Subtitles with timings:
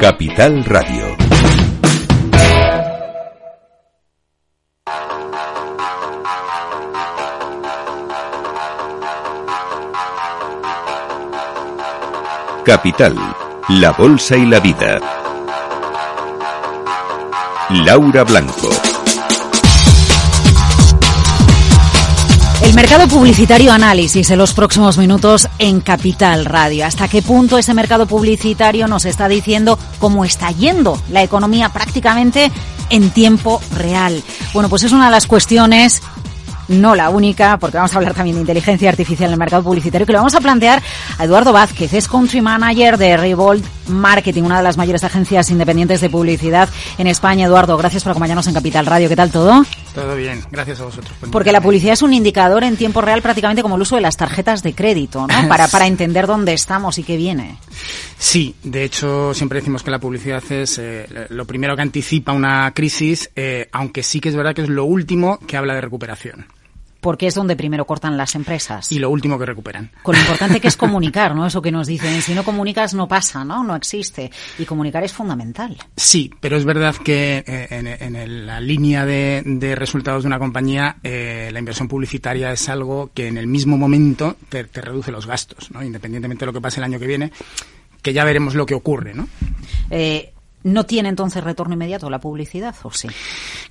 [0.00, 1.16] Capital Radio.
[12.64, 13.16] Capital,
[13.70, 15.00] la Bolsa y la Vida.
[17.70, 18.87] Laura Blanco.
[22.78, 26.86] Mercado publicitario análisis en los próximos minutos en Capital Radio.
[26.86, 32.52] ¿Hasta qué punto ese mercado publicitario nos está diciendo cómo está yendo la economía prácticamente
[32.88, 34.22] en tiempo real?
[34.54, 36.00] Bueno, pues es una de las cuestiones
[36.68, 40.06] no la única, porque vamos a hablar también de inteligencia artificial en el mercado publicitario,
[40.06, 40.80] que lo vamos a plantear
[41.18, 46.00] a Eduardo Vázquez, es Country Manager de Revolt Marketing, una de las mayores agencias independientes
[46.00, 46.68] de publicidad
[46.98, 47.46] en España.
[47.46, 49.08] Eduardo, gracias por acompañarnos en Capital Radio.
[49.08, 49.64] ¿Qué tal todo?
[49.98, 51.12] Todo bien, gracias a vosotros.
[51.32, 54.16] Porque la publicidad es un indicador en tiempo real prácticamente como el uso de las
[54.16, 55.48] tarjetas de crédito, ¿no?
[55.48, 57.58] Para, para entender dónde estamos y qué viene.
[58.18, 62.72] Sí, de hecho siempre decimos que la publicidad es eh, lo primero que anticipa una
[62.74, 66.46] crisis, eh, aunque sí que es verdad que es lo último que habla de recuperación
[67.00, 68.90] porque es donde primero cortan las empresas.
[68.92, 69.90] Y lo último que recuperan.
[70.02, 71.46] Con lo importante que es comunicar, ¿no?
[71.46, 73.62] Eso que nos dicen, si no comunicas no pasa, ¿no?
[73.62, 74.30] No existe.
[74.58, 75.76] Y comunicar es fundamental.
[75.96, 81.50] Sí, pero es verdad que eh, en, la línea de, resultados de una compañía, eh,
[81.52, 85.70] la inversión publicitaria es algo que en el mismo momento te, te reduce los gastos,
[85.70, 85.82] ¿no?
[85.82, 87.32] Independientemente de lo que pase el año que viene,
[88.02, 89.28] que ya veremos lo que ocurre, ¿no?
[89.90, 90.32] Eh,
[90.68, 93.08] ¿No tiene entonces retorno inmediato la publicidad o sí?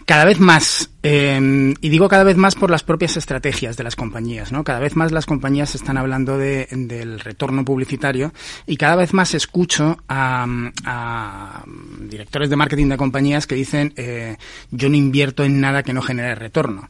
[0.06, 3.95] Cada vez más, eh, y digo cada vez más por las propias estrategias de las
[3.95, 4.64] compañías, ¿no?
[4.64, 8.34] Cada vez más las compañías están hablando de, del retorno publicitario
[8.66, 11.64] y cada vez más escucho a,
[12.00, 14.38] directores de marketing de compañías que dicen eh,
[14.72, 16.90] yo no invierto en nada que no genere retorno.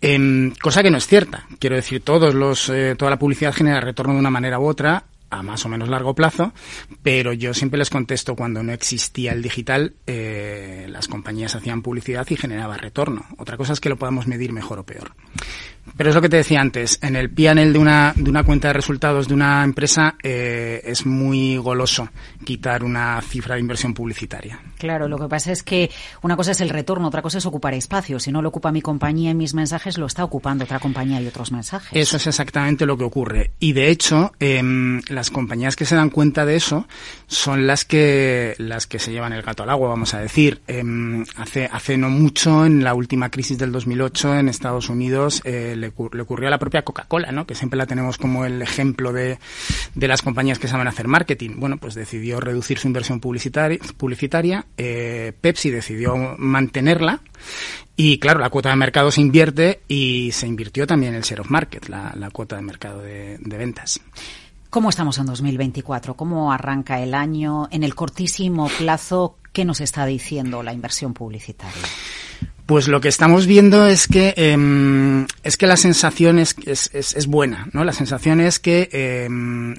[0.00, 1.46] Em, cosa que no es cierta.
[1.58, 5.04] Quiero decir, todos los, eh, toda la publicidad genera retorno de una manera u otra
[5.32, 6.52] a más o menos largo plazo,
[7.02, 12.26] pero yo siempre les contesto cuando no existía el digital, eh, las compañías hacían publicidad
[12.28, 13.24] y generaba retorno.
[13.38, 15.12] Otra cosa es que lo podamos medir mejor o peor.
[15.96, 18.68] Pero es lo que te decía antes, en el PNL de una, de una cuenta
[18.68, 22.08] de resultados de una empresa eh, es muy goloso
[22.44, 24.58] quitar una cifra de inversión publicitaria.
[24.78, 25.90] Claro, lo que pasa es que
[26.22, 28.18] una cosa es el retorno, otra cosa es ocupar espacio.
[28.18, 31.26] Si no lo ocupa mi compañía en mis mensajes, lo está ocupando otra compañía y
[31.26, 31.90] otros mensajes.
[31.92, 33.52] Eso es exactamente lo que ocurre.
[33.58, 34.62] Y de hecho, eh,
[35.08, 36.86] las compañías que se dan cuenta de eso
[37.26, 40.62] son las que, las que se llevan el gato al agua, vamos a decir.
[40.66, 40.82] Eh,
[41.36, 46.22] hace, hace no mucho, en la última crisis del 2008 en Estados Unidos, eh, le,
[46.22, 47.46] ocurrió a la propia Coca-Cola, ¿no?
[47.46, 49.38] que siempre la tenemos como el ejemplo de,
[49.94, 51.56] de, las compañías que saben hacer marketing.
[51.56, 57.20] Bueno, pues decidió reducir su inversión publicitaria, eh, Pepsi decidió mantenerla
[57.96, 61.50] y claro, la cuota de mercado se invierte y se invirtió también el share of
[61.50, 64.00] market, la, cuota de mercado de, de ventas.
[64.70, 66.14] ¿Cómo estamos en 2024?
[66.14, 67.68] ¿Cómo arranca el año?
[67.70, 71.82] En el cortísimo plazo, ¿qué nos está diciendo la inversión publicitaria?
[72.66, 77.26] Pues lo que estamos viendo es que eh, es que la sensación es, es, es,
[77.26, 77.84] buena, ¿no?
[77.84, 79.28] La sensación es que eh,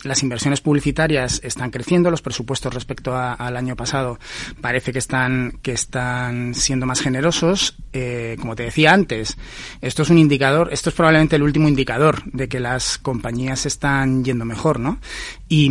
[0.03, 4.19] las inversiones publicitarias están creciendo, los presupuestos respecto al año pasado
[4.59, 7.77] parece que están que están siendo más generosos.
[7.93, 9.37] Eh, como te decía antes,
[9.81, 14.25] esto es un indicador, esto es probablemente el último indicador de que las compañías están
[14.25, 14.99] yendo mejor, ¿no?
[15.47, 15.69] Y,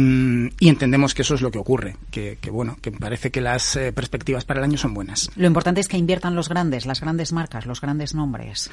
[0.61, 3.77] y entendemos que eso es lo que ocurre, que, que bueno, que parece que las
[3.77, 5.31] eh, perspectivas para el año son buenas.
[5.35, 8.71] Lo importante es que inviertan los grandes, las grandes marcas, los grandes nombres.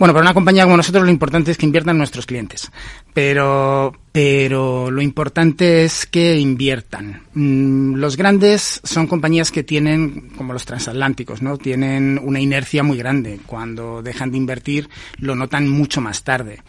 [0.00, 2.72] Bueno, para una compañía como nosotros lo importante es que inviertan nuestros clientes,
[3.12, 7.24] pero, pero lo importante es que inviertan.
[7.34, 11.58] Mm, los grandes son compañías que tienen, como los transatlánticos, ¿no?
[11.58, 13.40] Tienen una inercia muy grande.
[13.44, 14.88] Cuando dejan de invertir
[15.18, 16.62] lo notan mucho más tarde.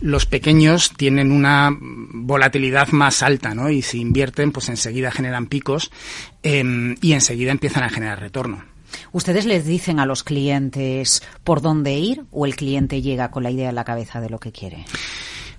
[0.00, 3.68] Los pequeños tienen una volatilidad más alta, ¿no?
[3.68, 5.90] Y si invierten, pues enseguida generan picos
[6.44, 8.75] eh, y enseguida empiezan a generar retorno.
[9.12, 13.50] ¿Ustedes les dicen a los clientes por dónde ir o el cliente llega con la
[13.50, 14.84] idea en la cabeza de lo que quiere?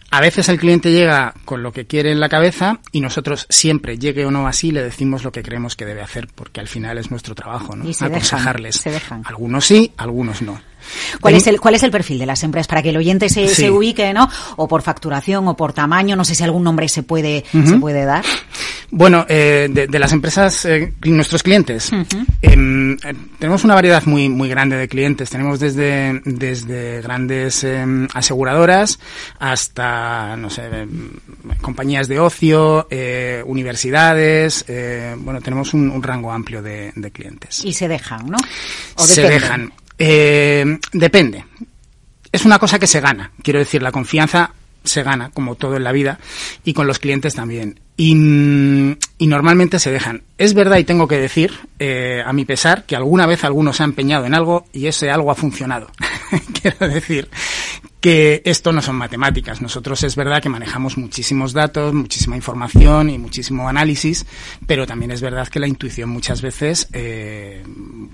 [0.09, 3.97] A veces el cliente llega con lo que quiere en la cabeza y nosotros siempre,
[3.97, 6.97] llegue o no así, le decimos lo que creemos que debe hacer, porque al final
[6.97, 7.88] es nuestro trabajo, ¿no?
[7.88, 8.78] Y se Aconsejarles.
[8.78, 9.23] se dejan.
[9.26, 10.61] Algunos sí, algunos no.
[11.22, 12.67] ¿Cuál es, el, ¿Cuál es el perfil de las empresas?
[12.67, 14.29] Para que el oyente se, se, ubique, ¿no?
[14.55, 18.05] O por facturación o por tamaño, no sé si algún nombre se puede, se puede
[18.05, 18.23] dar.
[18.89, 21.91] Bueno, eh, de, las empresas, eh, nuestros clientes,
[22.41, 22.97] eh,
[23.37, 25.29] tenemos una variedad muy, muy grande de clientes.
[25.29, 28.97] Tenemos desde, desde grandes em, aseguradoras
[29.39, 31.09] hasta, no sé, em,
[31.61, 32.87] compañías de ocio,
[33.45, 34.66] universidades.
[35.17, 37.66] bueno, tenemos un, rango amplio de, clientes.
[37.66, 38.37] Y se dejan, ¿no?
[38.97, 39.73] se dejan.
[39.97, 41.46] Depende.
[42.32, 43.32] Es una cosa que se gana.
[43.41, 44.52] Quiero decir, la confianza
[44.84, 46.20] se gana, como todo en la vida,
[46.64, 47.79] y con los clientes también.
[47.97, 48.16] Y,
[49.20, 50.23] normalmente se dejan.
[50.38, 53.84] Es verdad y tengo que decir, eh, a mi pesar, que alguna vez alguno se
[53.84, 55.91] ha empeñado en algo y ese algo ha funcionado.
[56.61, 57.29] Quiero decir
[57.99, 59.61] que esto no son matemáticas.
[59.61, 64.26] Nosotros es verdad que manejamos muchísimos datos, muchísima información y muchísimo análisis,
[64.66, 67.64] pero también es verdad que la intuición muchas veces eh,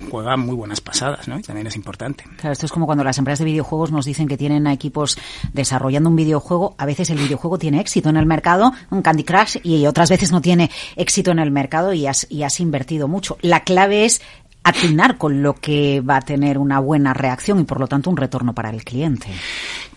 [0.09, 1.37] juega muy buenas pasadas, ¿no?
[1.37, 2.23] Y también es importante.
[2.37, 5.17] Claro, esto es como cuando las empresas de videojuegos nos dicen que tienen equipos
[5.51, 6.75] desarrollando un videojuego.
[6.77, 10.31] A veces el videojuego tiene éxito en el mercado, un Candy Crush, y otras veces
[10.31, 13.37] no tiene éxito en el mercado y has, y has invertido mucho.
[13.41, 14.21] La clave es
[14.63, 18.17] atinar con lo que va a tener una buena reacción y por lo tanto un
[18.17, 19.27] retorno para el cliente.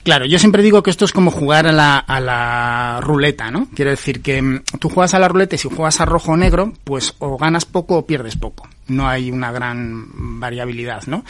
[0.03, 3.69] Claro, yo siempre digo que esto es como jugar a la, a la ruleta, ¿no?
[3.75, 6.37] Quiero decir que mm, tú juegas a la ruleta y si juegas a rojo o
[6.37, 8.69] negro, pues o ganas poco o pierdes poco.
[8.89, 11.25] No hay una gran variabilidad, ¿no?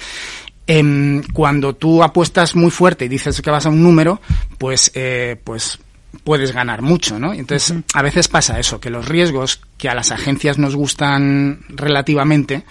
[0.67, 4.21] Eh, cuando tú apuestas muy fuerte y dices que vas a un número,
[4.59, 5.79] pues, eh, pues
[6.25, 7.33] puedes ganar mucho, ¿no?
[7.33, 12.65] Entonces, a veces pasa eso, que los riesgos que a las agencias nos gustan relativamente,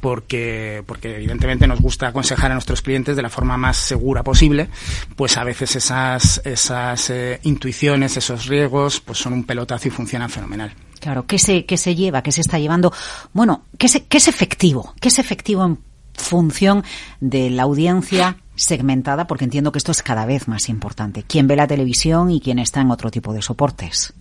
[0.00, 4.68] porque, porque evidentemente nos gusta aconsejar a nuestros clientes de la forma más segura posible,
[5.16, 10.30] pues a veces esas, esas eh, intuiciones, esos riesgos, pues son un pelotazo y funcionan
[10.30, 10.72] fenomenal.
[11.00, 12.22] Claro, ¿qué se, qué se lleva?
[12.22, 12.92] ¿Qué se está llevando?
[13.32, 14.94] Bueno, ¿qué, se, qué es efectivo?
[15.00, 15.78] ¿Qué es efectivo en
[16.14, 16.84] función
[17.20, 21.24] de la audiencia segmentada, porque entiendo que esto es cada vez más importante.
[21.26, 24.12] ¿Quién ve la televisión y quién está en otro tipo de soportes?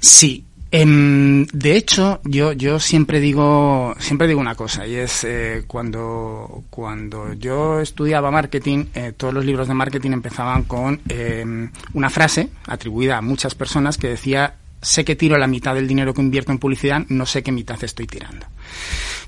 [0.00, 5.64] Sí, em, de hecho, yo, yo siempre digo, siempre digo una cosa, y es eh,
[5.66, 12.10] cuando, cuando yo estudiaba marketing, eh, todos los libros de marketing empezaban con em, una
[12.10, 16.22] frase atribuida a muchas personas que decía sé que tiro la mitad del dinero que
[16.22, 18.46] invierto en publicidad, no sé qué mitad estoy tirando.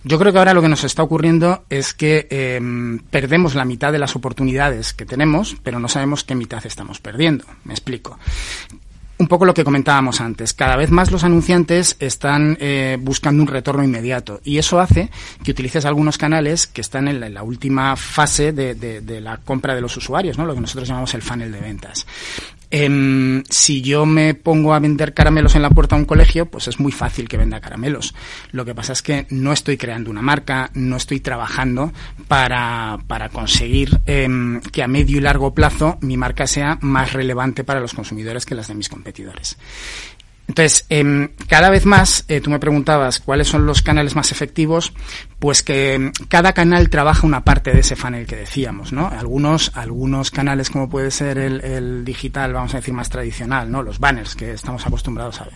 [0.04, 2.60] Yo creo que ahora lo que nos está ocurriendo es que eh,
[3.10, 7.44] perdemos la mitad de las oportunidades que tenemos, pero no sabemos qué mitad estamos perdiendo.
[7.64, 8.19] Me explico
[9.22, 10.52] un poco lo que comentábamos antes.
[10.52, 15.10] Cada vez más los anunciantes están eh, buscando un retorno inmediato y eso hace
[15.44, 19.76] que utilices algunos canales que están en la, última fase de, de, de, la compra
[19.76, 20.44] de los usuarios, ¿no?
[20.44, 22.05] lo que nosotros llamamos el funnel de ventas.
[22.74, 26.69] Eh, si yo me pongo a vender caramelos en la puerta de un colegio, pues
[26.69, 28.14] es muy fácil que venda caramelos.
[28.50, 31.92] Lo que pasa es que no estoy creando una marca, no estoy trabajando
[32.28, 34.26] para, para conseguir eh,
[34.72, 38.54] que a medio y largo plazo mi marca sea más relevante para los consumidores que
[38.54, 39.58] las de mis competidores.
[40.48, 44.92] Entonces, eh, cada vez más, eh, tú me preguntabas cuáles son los canales más efectivos,
[45.38, 49.08] pues que em, cada canal trabaja una parte de ese funnel que decíamos, ¿no?
[49.08, 53.82] Algunos, algunos canales como puede ser el, el, digital, vamos a decir más tradicional, ¿no?
[53.82, 55.54] Los banners que estamos acostumbrados a ver.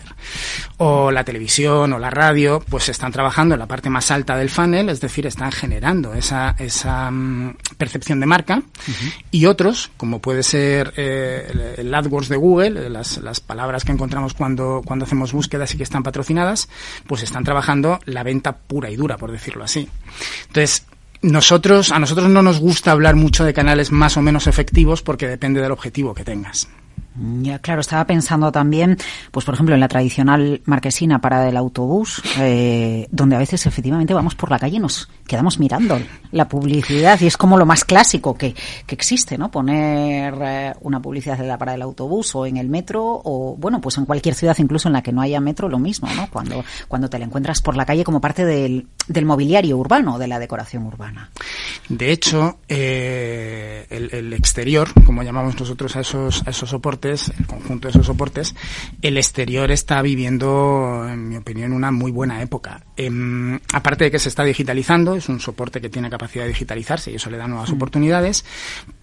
[0.77, 4.49] O la televisión o la radio, pues están trabajando en la parte más alta del
[4.49, 8.57] funnel, es decir, están generando esa, esa um, percepción de marca.
[8.57, 9.13] Uh -huh.
[9.31, 13.91] Y otros, como puede ser eh, el, el AdWords de Google, las, las palabras que
[13.91, 16.69] encontramos cuando cuando hacemos búsquedas y que están patrocinadas,
[17.07, 19.89] pues están trabajando la venta pura y dura, por decirlo así.
[20.47, 20.85] Entonces,
[21.21, 25.27] nosotros, a nosotros no nos gusta hablar mucho de canales más o menos efectivos porque
[25.27, 26.67] depende del objetivo que tengas.
[27.41, 28.97] Ya, claro, estaba pensando también,
[29.31, 34.13] pues por ejemplo, en la tradicional marquesina parada del autobús, eh, donde a veces efectivamente
[34.13, 35.99] vamos por la calle y nos quedamos mirando
[36.31, 38.53] la publicidad y es como lo más clásico que,
[38.85, 39.49] que existe, ¿no?
[39.49, 43.81] Poner eh, una publicidad de la parada del autobús o en el metro o, bueno,
[43.81, 46.29] pues en cualquier ciudad, incluso en la que no haya metro, lo mismo, ¿no?
[46.29, 50.27] Cuando, cuando te la encuentras por la calle como parte del, del mobiliario urbano, de
[50.27, 51.31] la decoración urbana.
[51.89, 57.47] De hecho, eh, el, el exterior, como llamamos nosotros a esos, a esos soportes, el
[57.47, 58.55] conjunto de esos soportes,
[59.01, 62.83] el exterior está viviendo, en mi opinión, una muy buena época.
[62.97, 63.09] Eh,
[63.73, 67.15] aparte de que se está digitalizando, es un soporte que tiene capacidad de digitalizarse y
[67.15, 67.75] eso le da nuevas mm.
[67.75, 68.43] oportunidades,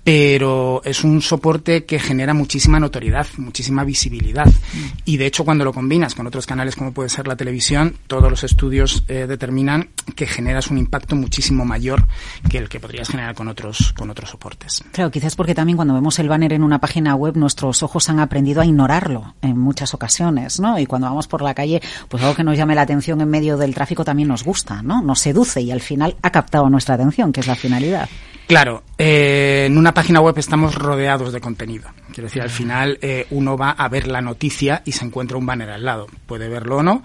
[0.05, 4.47] pero es un soporte que genera muchísima notoriedad, muchísima visibilidad.
[4.47, 4.87] Mm.
[5.07, 8.31] Y de hecho, cuando lo combinas con otros canales como puede ser la televisión, todos
[8.31, 12.07] los estudios eh, determinan que generas un impacto muchísimo mayor
[12.51, 14.85] que el que podrías generar con otros, con otros soportes.
[14.93, 18.21] Claro, quizás porque también cuando vemos el banner en una página web, nuestros ojos han
[18.21, 20.79] aprendido a ignorarlo en muchas ocasiones, ¿no?
[20.79, 23.57] Y cuando vamos por la calle, pues algo que nos llame la atención en medio
[23.57, 25.01] del tráfico también nos gusta, ¿no?
[25.01, 28.09] Nos seduce y al final ha captado nuestra atención, que es la finalidad.
[28.47, 31.91] Claro, eh, en una página web estamos rodeados de contenido.
[32.13, 35.47] Quiero decir, al final eh, uno va a ver la noticia y se encuentra un
[35.47, 36.07] banner al lado.
[36.27, 37.03] Puede verlo o no.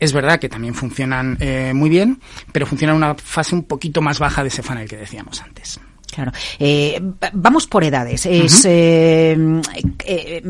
[0.00, 2.20] Es verdad que también funcionan eh, muy bien,
[2.50, 5.78] pero funcionan en una fase un poquito más baja de ese funnel que decíamos antes.
[6.12, 6.30] Claro.
[6.58, 7.00] Eh,
[7.32, 8.26] vamos por edades.
[8.26, 9.34] Es, eh,
[10.04, 10.42] eh,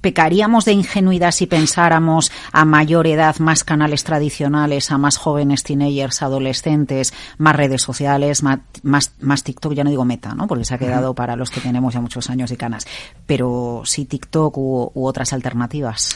[0.00, 6.22] ¿Pecaríamos de ingenuidad si pensáramos a mayor edad más canales tradicionales, a más jóvenes, teenagers,
[6.22, 9.74] adolescentes, más redes sociales, más, más, TikTok?
[9.74, 10.46] Ya no digo meta, ¿no?
[10.46, 12.86] Porque se ha quedado para los que tenemos ya muchos años y canas.
[13.26, 16.14] Pero sí TikTok u, u otras alternativas.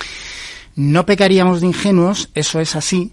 [0.76, 3.12] No pecaríamos de ingenuos, eso es así,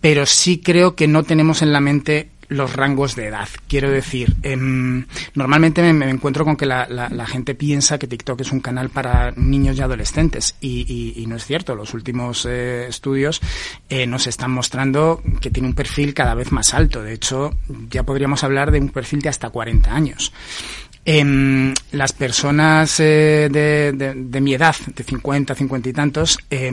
[0.00, 3.48] pero sí creo que no tenemos en la mente los rangos de edad.
[3.68, 6.86] Quiero decir, em, normalmente me, encuentro con que la,
[7.26, 11.74] gente piensa que TikTok es un canal para niños y adolescentes y, no es cierto.
[11.74, 13.40] Los últimos eh, estudios
[13.88, 17.02] eh, nos están mostrando que tiene un perfil cada vez más alto.
[17.02, 17.54] De hecho,
[17.90, 20.32] ya podríamos hablar de un perfil de hasta 40 años.
[21.10, 26.70] Eh, las personas eh, de, mi edad, de 50, 50 y tantos, eh,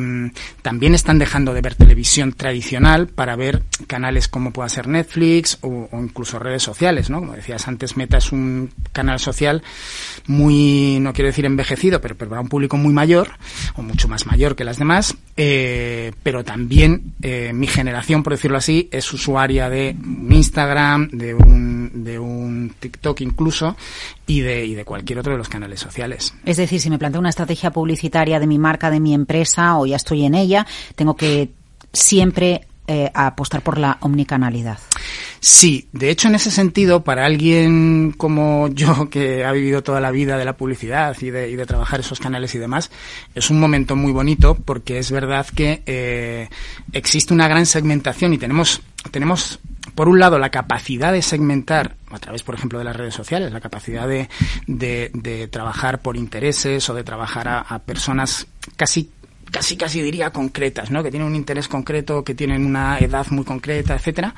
[0.61, 5.87] también están dejando de ver televisión tradicional para ver canales como pueda ser Netflix o,
[5.93, 7.19] incluso redes sociales, ¿no?
[7.19, 9.63] Como decías antes, Meta es un canal social
[10.27, 13.29] muy, no quiero decir envejecido, pero, pero para un público muy mayor,
[13.75, 18.57] o mucho más mayor que las demás, eh, pero también eh, mi generación, por decirlo
[18.57, 19.95] así, es usuaria de
[20.29, 23.77] Instagram, de un, de un TikTok incluso,
[24.27, 26.33] y de, y de cualquier otro de los canales sociales.
[26.45, 29.85] Es decir, si me planteo una estrategia publicitaria de mi marca, de mi empresa, o
[29.85, 30.65] ya estoy en ella,
[30.95, 31.51] tengo que
[31.93, 34.77] siempre eh, apostar por la omnicanalidad.
[35.39, 40.11] Sí, de hecho en ese sentido, para alguien como yo que ha vivido toda la
[40.11, 42.91] vida de la publicidad y de, y de trabajar esos canales y demás,
[43.33, 46.49] es un momento muy bonito porque es verdad que eh,
[46.93, 49.59] existe una gran segmentación y tenemos, tenemos
[49.95, 53.51] por un lado, la capacidad de segmentar, a través, por ejemplo, de las redes sociales,
[53.51, 54.29] la capacidad de,
[54.67, 59.11] de, trabajar por intereses o de trabajar a, a, personas casi
[59.51, 61.03] casi casi diría concretas, ¿no?
[61.03, 64.33] Que tienen un interés concreto, que tienen una edad muy concreta, etcétera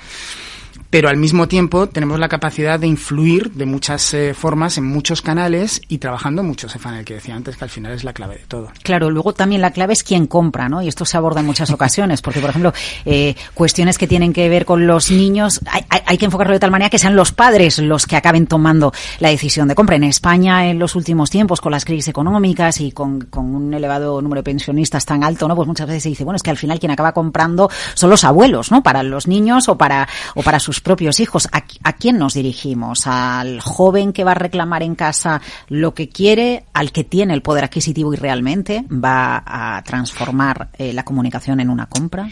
[0.89, 5.21] pero al mismo tiempo tenemos la capacidad de influir de muchas eh, formas en muchos
[5.21, 8.37] canales y trabajando mucho ese funnel que decía antes, que al final es la clave
[8.37, 8.71] de todo.
[8.83, 10.81] Claro, luego también la clave es quién compra, ¿no?
[10.81, 12.73] Y esto se aborda en muchas ocasiones, porque, por ejemplo,
[13.05, 16.71] eh, cuestiones que tienen que ver con los niños, hay, hay, que enfocarlo de tal
[16.71, 19.95] manera que sean los padres los que acaben tomando la decisión de compra.
[19.97, 24.21] En España, en los últimos tiempos, con las crisis económicas y con, con un elevado
[24.21, 25.55] número de pensionistas tan alto, ¿no?
[25.55, 28.23] Pues muchas veces se dice, bueno, es que al final quien acaba comprando son los
[28.23, 28.83] abuelos, ¿no?
[28.83, 31.47] Para los niños o para, o para sus propios hijos.
[31.51, 33.07] ¿A, quién nos dirigimos?
[33.07, 36.65] ¿Al joven que va a reclamar en casa lo que quiere?
[36.73, 41.69] ¿Al que tiene el poder adquisitivo y realmente va a transformar eh, la comunicación en
[41.69, 42.29] una compra?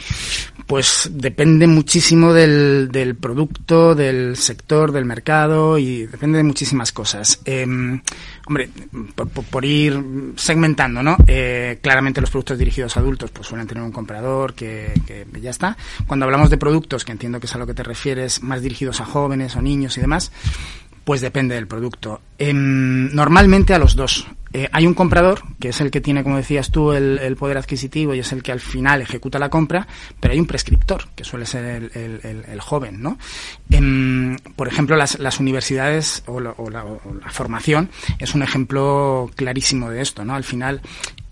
[0.68, 7.40] Pues depende muchísimo del, producto, del sector, del mercado y depende de muchísimas cosas.
[7.46, 8.02] Em,
[8.48, 8.70] hombre,
[9.52, 11.18] por, ir segmentando, ¿no?
[11.28, 14.94] Eh, claramente los productos dirigidos a adultos pues suelen tener un comprador que,
[15.42, 15.78] ya está.
[16.08, 19.01] Cuando hablamos de productos, que entiendo que es a lo que te refieres, más dirigidos
[19.01, 20.32] a jóvenes o niños y demás,
[21.06, 22.20] pues depende del producto.
[22.38, 24.27] Em, normalmente a los dos.
[24.54, 28.15] Eh, hay un comprador, que es el que tiene, como decías tú, el, poder adquisitivo
[28.15, 29.86] y es el que al final ejecuta la compra,
[30.20, 33.18] pero hay un prescriptor, que suele ser el, joven, ¿no?
[33.70, 36.56] Em, por ejemplo, las, universidades o la,
[37.30, 40.36] formación es un ejemplo clarísimo de esto, ¿no?
[40.36, 40.82] Al final,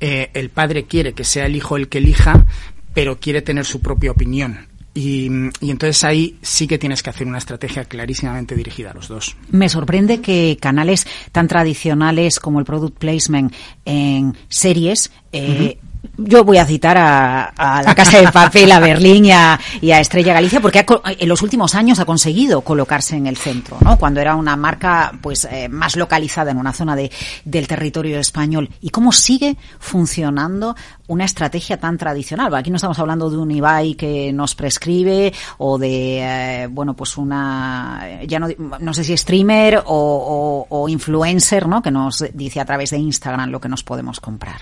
[0.01, 2.45] eh, el padre quiere que sea el hijo el que elija,
[2.93, 4.67] pero quiere tener su propia opinión.
[4.95, 5.25] Y,
[5.62, 9.35] entonces ahí sí que tienes que hacer una estrategia clarísimamente dirigida a los dos.
[9.50, 13.53] Me sorprende que canales tan tradicionales como el product placement
[13.85, 15.79] en series eh,
[16.17, 20.60] yo voy a citar a, la Casa de Papel, a Berlín y a, Estrella Galicia,
[20.60, 23.98] porque en los últimos años ha conseguido colocarse en el centro, ¿no?
[23.98, 27.12] Cuando era una marca, pues, eh, más localizada en una zona de,
[27.45, 28.69] del territorio español.
[28.81, 30.75] ¿Y cómo sigue funcionando
[31.07, 32.53] una estrategia tan tradicional?
[32.53, 36.19] Aquí no estamos hablando de un Ibai que nos prescribe o de,
[36.63, 38.48] eh, bueno, pues una, ya no,
[38.79, 41.81] no sé si streamer o influencer, ¿no?
[41.81, 44.57] Que nos dice a través de Instagram lo que nos podemos comprar.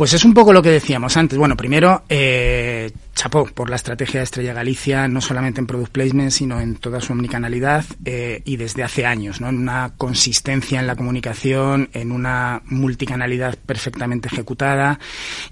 [0.00, 1.38] Pues es un poco lo que decíamos antes.
[1.38, 6.30] Bueno, primero, eh, chapó por la estrategia de Estrella Galicia, no solamente en product placement,
[6.30, 9.50] sino en toda su omnicanalidad eh, y desde hace años, ¿no?
[9.50, 14.98] En una consistencia en la comunicación, en una multicanalidad perfectamente ejecutada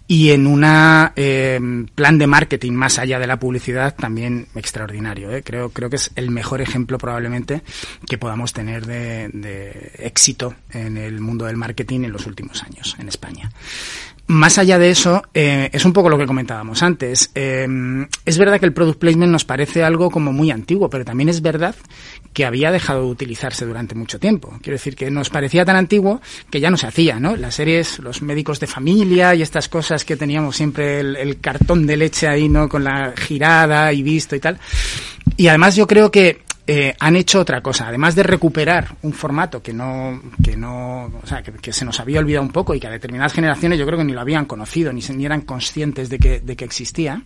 [0.07, 1.61] y en una eh,
[1.95, 5.31] plan de marketing más allá de la publicidad también extraordinario.
[5.31, 5.43] ¿eh?
[5.43, 7.61] Creo, creo que es el mejor ejemplo probablemente
[8.07, 13.09] que podamos tener de éxito en el mundo del marketing en los últimos años en
[13.09, 13.51] España.
[14.29, 17.31] Más allá de eso, eh, es un poco lo que comentábamos antes.
[17.35, 17.67] Eh,
[18.27, 21.41] es verdad que el product placement nos parece algo como muy antiguo, pero también es
[21.41, 21.75] verdad
[22.35, 24.51] que había dejado de utilizarse durante mucho tiempo.
[24.63, 26.21] Quiero decir que nos parecía tan antiguo
[26.51, 27.37] que ya no se hacía, ¿no?
[27.37, 31.87] Las series, los médicos de familia y estas cosas que teníamos siempre el, el cartón
[31.87, 32.69] de leche ahí, ¿no?
[32.69, 34.59] Con la girada y visto y tal.
[35.39, 37.89] Y además yo creo que eh, han hecho otra cosa.
[37.89, 42.21] Además de recuperar un formato que no, que no, o sea, que, se nos había
[42.21, 44.93] olvidado un poco y que a determinadas generaciones yo creo que ni lo habían conocido,
[44.93, 47.23] ni, ni eran conscientes de que, de que existía,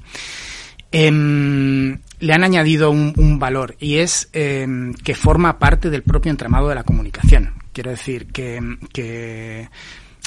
[0.93, 6.69] em, le han añadido un, valor y es em, que forma parte del propio entramado
[6.69, 7.55] de la comunicación.
[7.73, 8.61] Quiero decir que,
[8.93, 9.69] que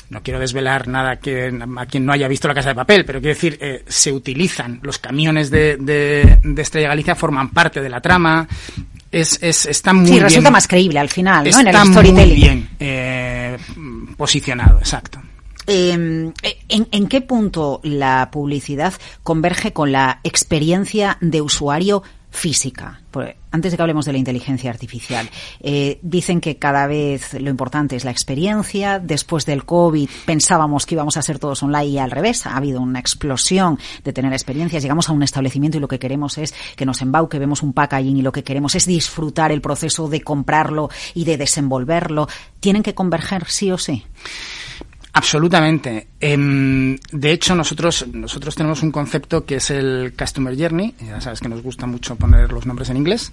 [0.10, 3.20] no quiero desvelar nada que a quien no haya visto la casa de papel, pero
[3.20, 8.02] quiero decir, eh, se utilizan los camiones de, de, Estrella Galicia, forman parte de la
[8.02, 8.48] trama.
[9.12, 11.60] Es, es, está muy sí, resulta más creíble al final, ¿no?
[11.60, 12.28] en el storytelling.
[12.28, 13.58] Muy bien eh,
[14.18, 15.22] posicionado, exacto.
[15.68, 16.32] Em,
[16.70, 18.94] ¿en, ¿En qué punto la publicidad
[19.24, 22.04] converge con la experiencia de usuario
[22.36, 23.02] física.
[23.52, 25.30] Antes de que hablemos de la inteligencia artificial,
[25.62, 29.00] eh, dicen que cada vez lo importante es la experiencia.
[29.00, 32.46] Después del COVID pensábamos que íbamos a ser todos online y al revés.
[32.46, 34.84] Ha habido una explosión de tener experiencias.
[34.84, 38.18] Llegamos a un establecimiento y lo que queremos es que nos embauque, vemos un packaging
[38.18, 42.28] y lo que queremos es disfrutar el proceso de comprarlo y de desenvolverlo.
[42.60, 44.04] ¿Tienen que converger sí o sí?
[45.18, 46.08] Absolutamente.
[46.20, 51.40] Em, de hecho, nosotros, nosotros tenemos un concepto que es el Customer Journey, ya sabes
[51.40, 53.32] que nos gusta mucho poner los nombres en inglés,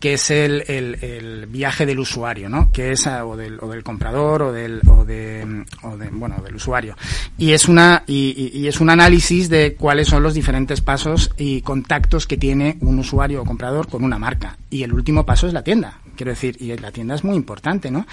[0.00, 2.72] que es el, el, viaje del usuario, ¿no?
[2.72, 6.56] Que es, o del, o del comprador o del, o de, o de, bueno, del
[6.56, 6.96] usuario.
[7.38, 12.26] Y es una, y, es un análisis de cuáles son los diferentes pasos y contactos
[12.26, 14.58] que tiene un usuario o comprador con una marca.
[14.68, 16.00] Y el último paso es la tienda.
[16.16, 18.06] Quiero decir, y la tienda es muy importante, ¿no?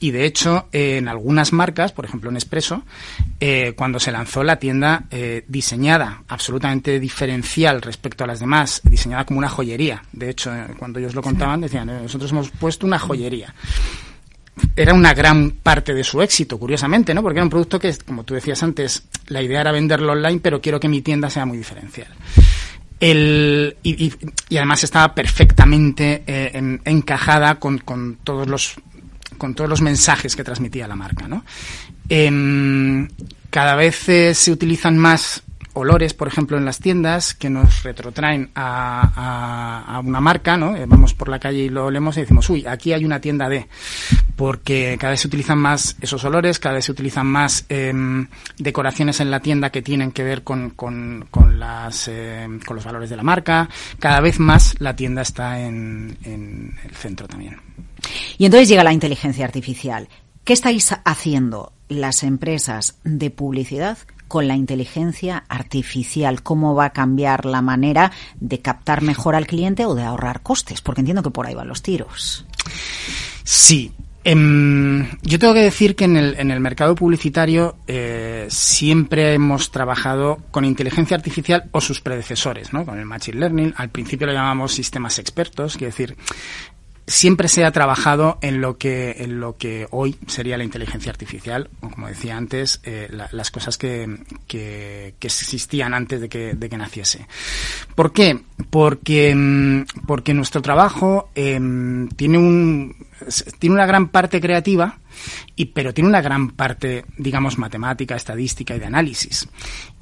[0.00, 2.36] Y de hecho, en algunas marcas, por ejemplo en
[3.40, 9.24] Eh, cuando se lanzó la tienda eh, diseñada, absolutamente diferencial respecto a las demás, diseñada
[9.24, 10.02] como una joyería.
[10.12, 13.54] De hecho, eh, cuando ellos lo contaban, decían, nosotros hemos puesto una joyería
[14.76, 17.22] era una gran parte de su éxito, curiosamente, ¿no?
[17.22, 20.60] Porque era un producto que, como tú decías antes, la idea era venderlo online, pero
[20.60, 22.08] quiero que mi tienda sea muy diferencial.
[23.00, 24.12] El, y,
[24.56, 28.74] además estaba perfectamente eh, encajada con, con, todos los
[29.38, 31.44] con todos los mensajes que transmitía la marca, ¿no?
[32.14, 33.08] Em,
[33.48, 38.50] cada vez eh, se utilizan más olores, por ejemplo, en las tiendas que nos retrotraen
[38.54, 40.76] a, una marca, ¿no?
[40.76, 43.48] Eh, vamos por la calle y lo olemos y decimos, uy, aquí hay una tienda
[43.48, 43.66] de,
[44.36, 48.26] porque cada vez se utilizan más esos olores, cada vez se utilizan más em,
[48.58, 53.70] decoraciones en la tienda que tienen que ver em, con los valores de la marca,
[53.98, 57.56] cada vez más la tienda está en el centro también.
[58.36, 60.06] Y entonces llega la inteligencia artificial.
[60.44, 66.42] ¿Qué estáis haciendo las empresas de publicidad con la inteligencia artificial?
[66.42, 70.80] ¿Cómo va a cambiar la manera de captar mejor al cliente o de ahorrar costes?
[70.80, 72.44] Porque entiendo que por ahí van los tiros.
[73.44, 73.92] Sí,
[74.24, 80.64] em, yo tengo que decir que en el, mercado publicitario eh, siempre hemos trabajado con
[80.64, 82.84] inteligencia artificial o sus predecesores, ¿no?
[82.84, 83.74] Con el Machine Learning.
[83.76, 86.16] Al principio lo llamamos sistemas expertos, quiere decir,
[87.06, 91.68] siempre se ha trabajado en lo que en lo que hoy sería la inteligencia artificial
[91.80, 96.76] o como decía antes eh, las cosas que, que, existían antes de que, de que
[96.76, 97.26] naciese
[97.94, 98.40] ¿por qué?
[98.70, 102.96] porque mm, porque nuestro trabajo em, tiene un
[103.58, 104.98] tiene una gran parte creativa
[105.56, 109.48] y pero tiene una gran parte digamos matemática estadística y de análisis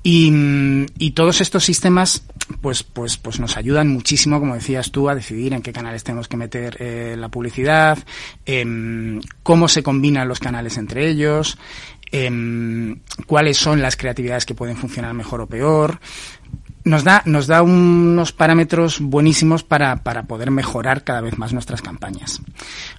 [0.02, 2.24] y, todos estos sistemas,
[2.62, 6.28] pues, pues, pues nos ayudan muchísimo, como decías tú, a decidir en qué canales tenemos
[6.28, 7.98] que meter eh, la publicidad,
[8.46, 11.58] eh, cómo se combinan los canales entre ellos,
[12.12, 16.00] eh, cuáles son las creatividades que pueden funcionar mejor o peor
[16.84, 21.82] nos da, nos da unos parámetros buenísimos para, para, poder mejorar cada vez más nuestras
[21.82, 22.40] campañas.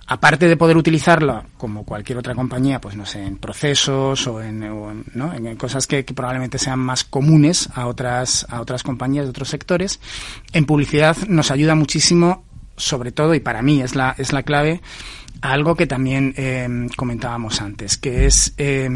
[0.05, 4.59] Aparte de poder utilizarlo como cualquier otra compañía, pues no sé, en procesos o en,
[5.13, 5.33] ¿no?
[5.33, 9.99] en cosas que, probablemente sean más comunes a otras, a otras compañías de otros sectores,
[10.53, 12.45] en publicidad nos ayuda muchísimo,
[12.77, 14.81] sobre todo, y para mí es la, es la clave,
[15.41, 18.87] a algo que también eh, comentábamos antes, que es eh,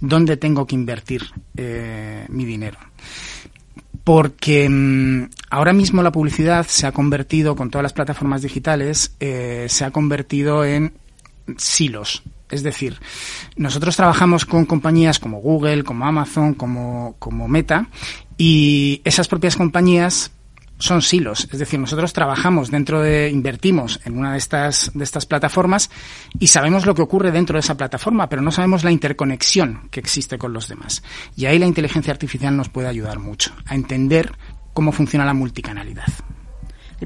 [0.00, 1.22] dónde tengo que invertir
[1.56, 2.78] eh, mi dinero
[4.04, 9.66] porque mm, ahora mismo la publicidad se ha convertido, con todas las plataformas digitales, eh,
[9.68, 10.92] se ha convertido en
[11.56, 12.22] silos.
[12.50, 13.00] Es decir,
[13.56, 17.88] nosotros trabajamos con compañías como Google, como Amazon, como, como Meta,
[18.36, 20.30] y esas propias compañías
[20.84, 25.26] son silos, es decir, nosotros trabajamos dentro de, invertimos en una de estas, de estas
[25.26, 25.90] plataformas
[26.38, 30.00] y sabemos lo que ocurre dentro de esa plataforma, pero no sabemos la interconexión que
[30.00, 31.02] existe con los demás.
[31.36, 34.32] Y ahí la inteligencia artificial nos puede ayudar mucho a entender
[34.74, 36.06] cómo funciona la multicanalidad.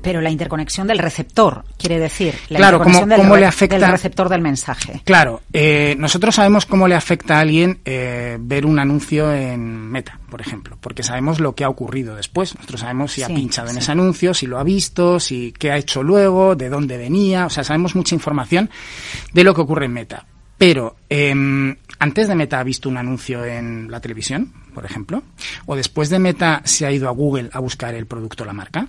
[0.02, 3.78] Pero la interconexión del receptor, quiere decir, la claro, ¿cómo, interconexión cómo del, le afecta?
[3.78, 5.02] del receptor del mensaje.
[5.04, 10.18] Claro, eh, nosotros sabemos cómo le afecta a alguien eh, ver un anuncio en Meta,
[10.30, 12.54] por ejemplo, porque sabemos lo que ha ocurrido después.
[12.54, 15.72] Nosotros sabemos si ha Sí, pinchado en ese anuncio, si lo ha visto, si qué
[15.72, 17.46] ha hecho luego, de dónde venía.
[17.46, 18.70] O sea, sabemos mucha información
[19.32, 20.26] de lo que ocurre en Meta.
[20.58, 25.22] Pero em, antes de Meta ha visto un anuncio en la televisión, por ejemplo,
[25.66, 28.52] o después de Meta se ha ido a Google a buscar el producto o la
[28.52, 28.88] marca.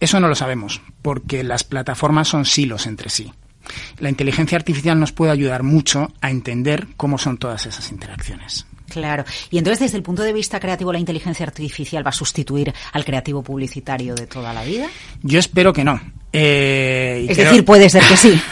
[0.00, 3.32] Eso no lo sabemos, porque las plataformas son silos entre sí.
[3.98, 8.66] La inteligencia artificial nos puede ayudar mucho a entender cómo son todas esas interacciones.
[8.88, 9.24] Claro.
[9.50, 13.04] Y entonces, desde el punto de vista creativo, la inteligencia artificial va a sustituir al
[13.04, 14.88] creativo publicitario de toda la vida.
[15.22, 16.00] Yo espero que no.
[16.32, 18.40] Eh, Es creo- decir, puede ser que sí.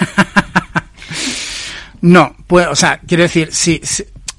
[2.01, 3.81] No, pues, o sea, quiero decir, si,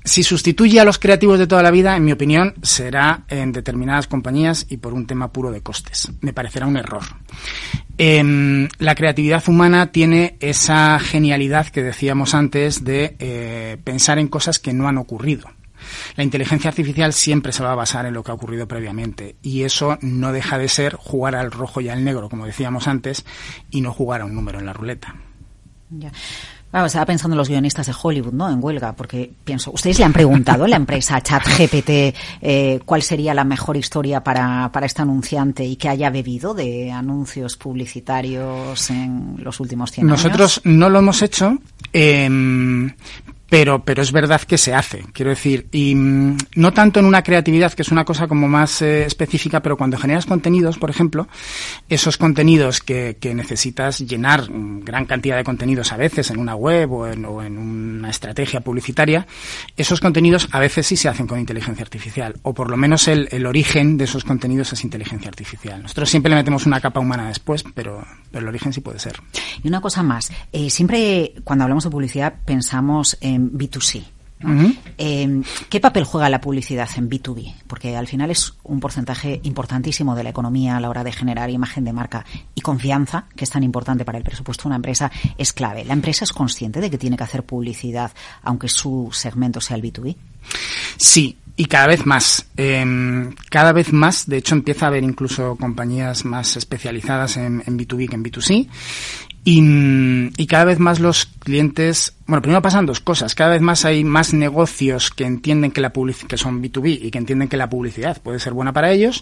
[0.10, 4.08] si sustituye a los creativos de toda la vida, en mi opinión, será en determinadas
[4.08, 6.12] compañías y por un tema puro de costes.
[6.22, 7.04] Me parecerá un error.
[7.98, 14.58] Em, la creatividad humana tiene esa genialidad que decíamos antes de eh, pensar en cosas
[14.58, 15.48] que no han ocurrido.
[16.16, 19.64] La inteligencia artificial siempre se va a basar en lo que ha ocurrido previamente y
[19.64, 23.26] eso no deja de ser jugar al rojo y al negro, como decíamos antes,
[23.70, 25.16] y no jugar a un número en la ruleta.
[26.72, 28.48] Vamos, estaba pensando en los guionistas de Hollywood, ¿no?
[28.50, 31.90] En huelga, porque pienso, ¿ustedes le han preguntado a la empresa ChatGPT
[32.42, 36.92] eh, cuál sería la mejor historia para, para este anunciante y que haya bebido de
[36.92, 40.24] anuncios publicitarios en los últimos 100 años?
[40.24, 41.58] Nosotros no lo hemos hecho,
[41.92, 42.92] em,
[43.50, 47.24] pero, pero es verdad que se hace, quiero decir, y mm, no tanto en una
[47.24, 51.28] creatividad, que es una cosa como más eh, específica, pero cuando generas contenidos, por ejemplo,
[51.88, 57.08] esos contenidos que, necesitas llenar gran cantidad de contenidos a veces en una web o
[57.08, 59.28] en, o en una estrategia publicitaria,
[59.78, 63.46] esos contenidos a veces sí se hacen con inteligencia artificial, o por lo menos el,
[63.46, 65.82] origen de esos contenidos es inteligencia artificial.
[65.82, 69.20] Nosotros siempre le metemos una capa humana después, pero, pero el origen sí puede ser.
[69.64, 74.04] Y una cosa más, eh, siempre cuando hablamos de publicidad pensamos en B2C.
[74.40, 74.54] ¿no?
[74.54, 74.76] Ujú.
[74.98, 77.56] Eh, ¿Qué papel juega la publicidad en B2B?
[77.68, 81.50] Porque al final es un porcentaje importantísimo de la economía a la hora de generar
[81.50, 82.26] imagen de marca
[82.56, 85.84] y confianza, que es tan importante para el presupuesto de una empresa, es clave.
[85.84, 88.12] ¿La empresa es consciente de que tiene que hacer publicidad
[88.44, 90.16] aunque su segmento sea el B2B?
[90.96, 92.46] Sí, y cada vez más.
[92.56, 97.78] Eh, cada vez más, de hecho, empieza a haber incluso compañías más especializadas en, en
[97.78, 98.70] B2B que en B2C.
[99.44, 103.36] Y, y cada vez más los clientes, bueno, primero pasan dos cosas.
[103.36, 107.12] Cada vez más hay más negocios que entienden que la publicidad, que son B2B y
[107.12, 109.22] que entienden que la publicidad puede ser buena para ellos.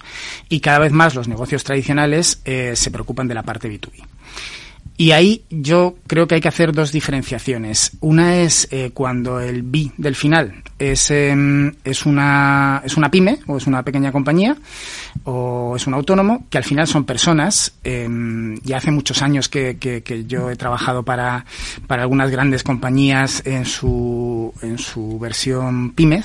[0.50, 4.04] Y cada vez más los negocios tradicionales eh, se preocupan de la parte B2B.
[5.00, 7.92] Y ahí yo creo que hay que hacer dos diferenciaciones.
[8.00, 13.38] Una es eh, cuando el B del final es, em, es, una, es una pyme
[13.46, 14.58] o es una pequeña compañía
[15.24, 17.74] o es un autónomo, que al final son personas.
[17.84, 21.46] em, ya hace muchos años que, que- que yo he trabajado para,
[21.86, 26.24] para algunas grandes compañías en su, en su versión pyme.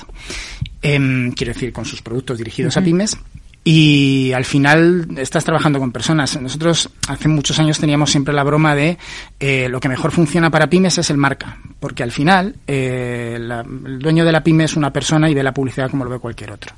[0.81, 3.17] Em, quiero decir, con sus productos dirigidos a pymes.
[3.65, 6.39] Y al final estás trabajando con personas.
[6.41, 8.97] Nosotros hace muchos años teníamos siempre la broma de
[9.39, 13.61] eh, lo que mejor funciona para pymes es el marca, porque al final eh, la-
[13.61, 16.19] el dueño de la pyme es una persona y ve la publicidad como lo ve
[16.19, 16.73] cualquier otro.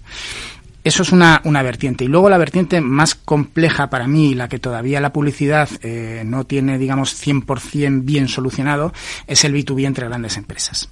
[0.85, 2.05] Eso es una, una vertiente.
[2.05, 6.43] Y luego la vertiente más compleja para mí, la que todavía la publicidad eh, no
[6.43, 8.93] tiene, digamos, 100% bien solucionado,
[9.25, 10.91] es el B2B entre grandes empresas.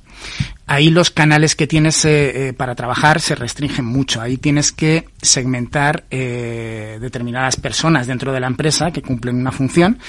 [0.65, 4.19] Ahí los canales que tienes eh, eh, para trabajar se restringen mucho.
[4.19, 9.99] Ahí tienes que segmentar determinadas personas dentro de la empresa que cumplen una función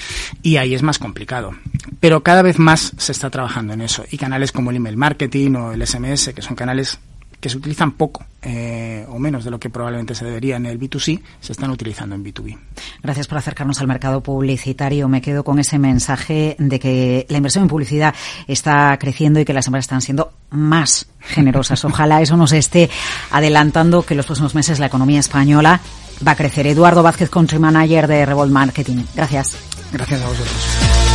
[0.41, 1.51] y ahí es más complicado.
[1.99, 4.03] Pero cada vez más se está trabajando en eso.
[4.09, 6.99] Y canales como el email marketing o el SMS, que son canales
[7.45, 10.79] que se utilizan poco eh, o menos de lo que probablemente se debería en el
[10.79, 12.57] B2C, se están utilizando en B2B.
[13.03, 15.07] Gracias por acercarnos al mercado publicitario.
[15.07, 18.15] Me quedo con ese mensaje de que la inversión en publicidad
[18.47, 21.85] está creciendo y que las empresas están siendo más generosas.
[21.85, 22.89] Ojalá eso nos esté
[23.29, 25.79] adelantando que en los próximos meses la economía española
[26.27, 26.65] va a crecer.
[26.65, 29.03] Eduardo Vázquez, Country Manager de Revolt Marketing.
[29.13, 29.55] Gracias.
[29.91, 31.14] Gracias a vosotros.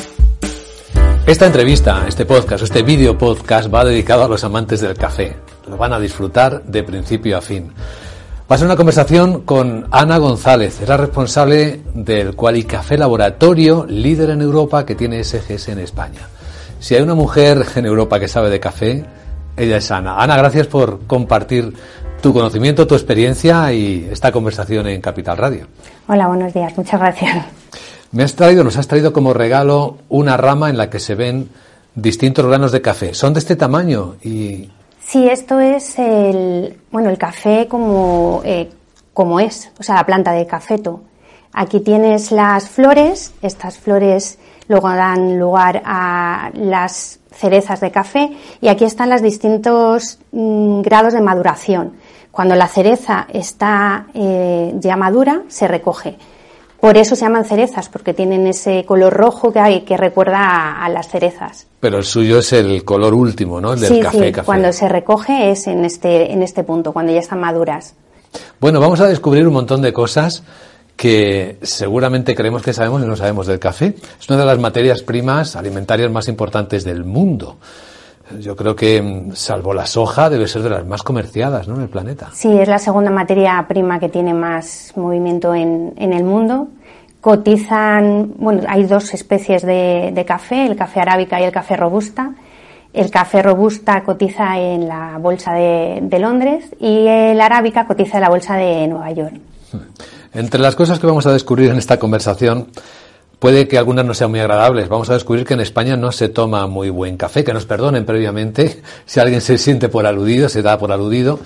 [1.27, 5.37] Esta entrevista, este podcast, este video podcast va dedicado a los amantes del café.
[5.67, 7.71] Lo van a disfrutar de principio a fin.
[8.51, 13.85] Va a ser una conversación con Ana González, es la responsable del Quali Café Laboratorio,
[13.87, 16.27] líder en Europa que tiene SGS en España.
[16.79, 19.05] Si hay una mujer en Europa que sabe de café,
[19.55, 20.21] ella es Ana.
[20.21, 21.71] Ana, gracias por compartir
[22.21, 25.67] tu conocimiento, tu experiencia y esta conversación en Capital Radio.
[26.07, 27.45] Hola, buenos días, muchas gracias.
[28.11, 31.49] Me has traído, nos has traído como regalo una rama en la que se ven
[31.95, 33.13] distintos granos de café.
[33.13, 34.69] Son de este tamaño y.
[34.99, 38.69] Sí, esto es el, bueno, el café como, eh,
[39.13, 41.01] como es, o sea, la planta de cafeto.
[41.53, 48.67] Aquí tienes las flores, estas flores luego dan lugar a las cerezas de café y
[48.69, 51.93] aquí están los distintos mm, grados de maduración.
[52.31, 56.17] Cuando la cereza está eh, ya madura, se recoge.
[56.81, 60.89] Por eso se llaman cerezas, porque tienen ese color rojo que, hay, que recuerda a,
[60.89, 61.67] las cerezas.
[61.79, 63.73] Pero el suyo es el color último, ¿no?
[63.73, 64.45] El del sí, café, sí, café.
[64.47, 67.93] cuando se recoge es en este, en este punto, cuando ya están maduras.
[68.59, 70.41] Bueno, vamos a descubrir un montón de cosas
[70.95, 73.95] que seguramente creemos que sabemos y no sabemos del café.
[74.19, 77.57] Es una de las materias primas alimentarias más importantes del mundo.
[78.39, 81.75] Yo creo que, mm, salvo la soja, debe ser de las más comerciadas ¿no?
[81.75, 82.29] en el planeta.
[82.33, 86.67] Sí, es la segunda materia prima que tiene más movimiento en, en el mundo.
[87.19, 92.33] Cotizan, bueno, hay dos especies de, de café, el café arábica y el café robusta.
[92.93, 98.21] El café robusta cotiza en la bolsa de, de Londres y el arábica cotiza en
[98.23, 99.35] la bolsa de Nueva York.
[100.33, 102.67] Entre las cosas que vamos a descubrir en esta conversación,
[103.41, 104.87] puede que algunas no sean muy agradables.
[104.87, 108.05] Vamos a descubrir que en España no se toma muy buen café, que nos perdonen
[108.05, 111.39] previamente si alguien se siente por aludido, se da por aludido.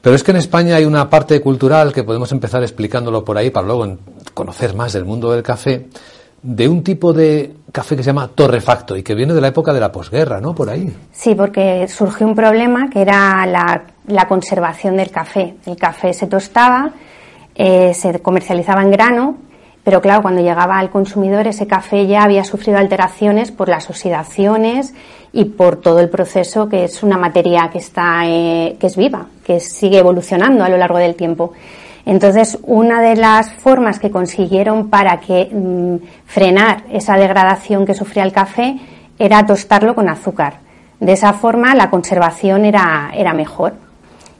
[0.00, 3.50] Pero es que en España hay una parte cultural que podemos empezar explicándolo por ahí
[3.50, 3.98] para luego
[4.34, 5.88] conocer más del mundo del café,
[6.42, 9.72] de un tipo de café que se llama torrefacto y que viene de la época
[9.72, 10.54] de la posguerra, ¿no?
[10.54, 10.96] Por ahí.
[11.10, 15.56] Sí, porque surgió un problema que era la, la conservación del café.
[15.66, 16.92] El café se tostaba,
[17.56, 19.38] eh, se comercializaba en grano,
[19.84, 24.94] pero claro, cuando llegaba al consumidor ese café ya había sufrido alteraciones por las oxidaciones
[25.32, 29.26] y por todo el proceso que es una materia que está, eh, que es viva,
[29.44, 31.52] que sigue evolucionando a lo largo del tiempo.
[32.04, 38.24] Entonces, una de las formas que consiguieron para que mm, frenar esa degradación que sufría
[38.24, 38.78] el café
[39.18, 40.54] era tostarlo con azúcar.
[41.00, 43.74] De esa forma, la conservación era, era mejor.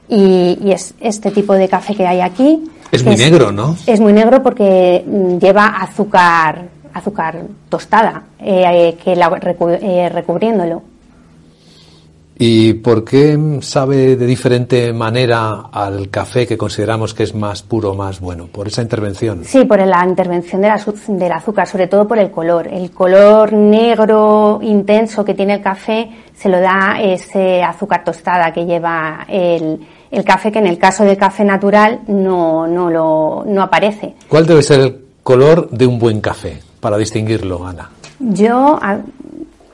[0.08, 2.64] Y, y es este tipo de café que hay aquí.
[2.92, 3.76] Es muy negro, ¿no?
[3.86, 6.62] Es muy negro porque mm, lleva azúcar,
[6.94, 10.82] azúcar tostada, eh, eh, que la, recu- eh, recubriéndolo.
[12.38, 17.94] ¿Y por qué sabe de diferente manera al café que consideramos que es más puro,
[17.94, 18.46] más bueno?
[18.46, 19.44] Por esa intervención.
[19.44, 20.72] Sí, por la intervención del,
[21.08, 22.66] del azúcar, sobre todo por el color.
[22.68, 28.64] El color negro intenso que tiene el café se lo da ese azúcar tostada que
[28.66, 29.78] lleva el,
[30.12, 34.14] el café, que en el caso del café natural no, no, lo, no aparece.
[34.28, 37.90] ¿Cuál debe ser el color de un buen café para distinguirlo, Ana?
[38.20, 38.78] Yo,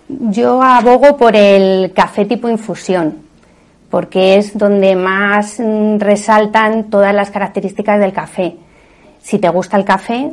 [0.09, 3.16] yo abogo por el café tipo infusión,
[3.90, 8.57] porque es donde más mm, resaltan todas las características del café.
[9.20, 10.33] Si te gusta el café,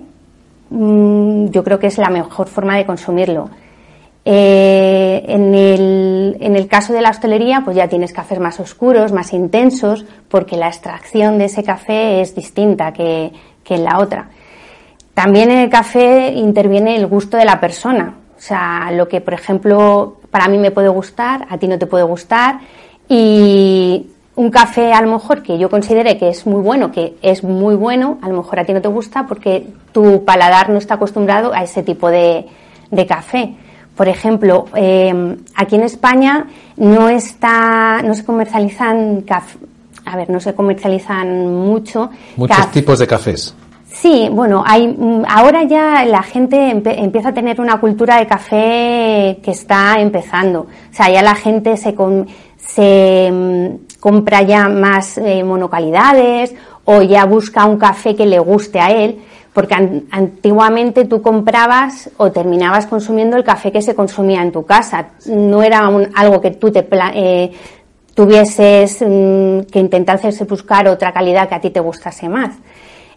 [0.69, 3.49] mm, yo creo que es la mejor forma de consumirlo.
[4.27, 10.03] Eh, en, el, caso de la hostelería, pues ya tienes cafés más oscuros, más intensos,
[10.27, 13.31] porque la extracción de ese café es distinta que,
[13.69, 14.29] en la otra.
[15.13, 18.15] También en el café interviene el gusto de la persona.
[18.35, 21.85] O sea, lo que, por ejemplo, para mí me puede gustar, a ti no te
[21.85, 22.59] puede gustar.
[23.07, 27.43] Y un café, a lo mejor, que yo considere que es muy bueno, que es
[27.43, 30.95] muy bueno, a lo mejor a ti no te gusta porque tu paladar no está
[30.95, 32.47] acostumbrado a ese tipo de
[33.07, 33.55] café.
[33.95, 39.23] Por ejemplo, eh, aquí en España no está, no se comercializan
[40.05, 42.09] a ver, no se comercializan mucho.
[42.35, 43.55] Muchos tipos de cafés.
[43.91, 49.39] Sí, bueno, hay, mm, ahora ya la gente empieza a tener una cultura de café
[49.41, 50.61] que está empezando.
[50.61, 51.95] O sea, ya la gente se,
[52.57, 56.53] se mm, compra ya más eh, monocalidades
[56.83, 59.19] o ya busca un café que le guste a él
[59.55, 59.73] porque
[60.11, 65.11] antiguamente tú comprabas o terminabas consumiendo el café que se consumía en tu casa.
[65.27, 67.53] No era algo que tú te eh,
[68.13, 72.51] tuvieses mm, que intentarse buscar otra calidad que a ti te gustase más.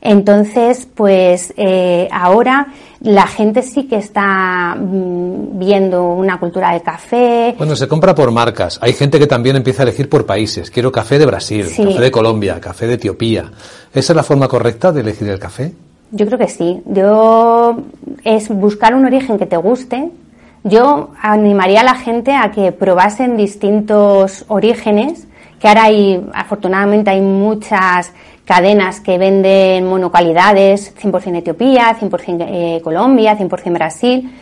[0.01, 2.69] Entonces, pues eh, ahora
[3.01, 7.57] la gente sí que está mm, viendo una cultura de café.
[7.59, 8.79] Bueno, se compra por marcas.
[8.81, 10.71] Hay gente que también empieza a elegir por países.
[10.71, 13.51] Quiero café de Brasil, café de Colombia, café de Etiopía.
[13.93, 15.73] ¿Esa es la forma correcta de elegir el café?
[16.11, 16.83] Yo creo que sí.
[16.87, 17.79] Yo
[18.25, 20.11] es buscar un origen que te guste.
[20.65, 25.27] Yo animaría a la gente a que probasen distintos orígenes,
[25.61, 28.13] que ahora hay, afortunadamente hay muchas
[28.45, 34.33] cadenas que venden monocalidades, 100% Etiopía, 100% eh, Colombia, 100% Brasil,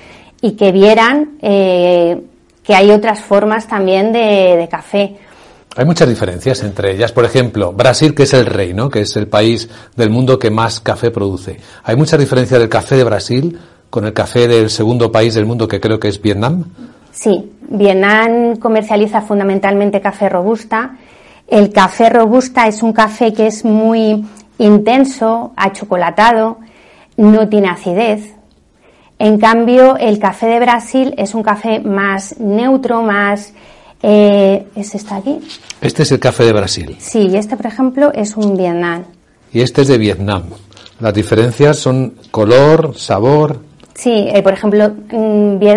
[0.40, 2.22] y que vieran eh,
[2.62, 5.16] que hay otras formas también de, de café.
[5.76, 7.12] Hay muchas diferencias entre ellas.
[7.12, 8.88] Por ejemplo, Brasil, que es el rey, ¿no?
[8.88, 11.58] Que es el país del mundo que más café produce.
[11.84, 13.58] Hay mucha diferencia del café de Brasil
[13.90, 16.64] con el café del segundo país del mundo que creo que es Vietnam.
[17.12, 20.96] Sí, Vietnam comercializa fundamentalmente café robusta.
[21.46, 24.24] El café robusta es un café que es muy
[24.58, 26.58] intenso, achocolatado,
[27.18, 28.34] no tiene acidez.
[29.18, 33.52] En cambio, el café de Brasil es un café más neutro, más
[34.08, 35.40] eh, ¿Este está aquí?
[35.80, 36.96] Este es el café de Brasil.
[37.00, 39.02] Sí, y este, por ejemplo, es un Vietnam.
[39.52, 40.44] Y este es de Vietnam.
[41.00, 43.60] Las diferencias son color, sabor.
[43.94, 44.92] Sí, eh, por ejemplo,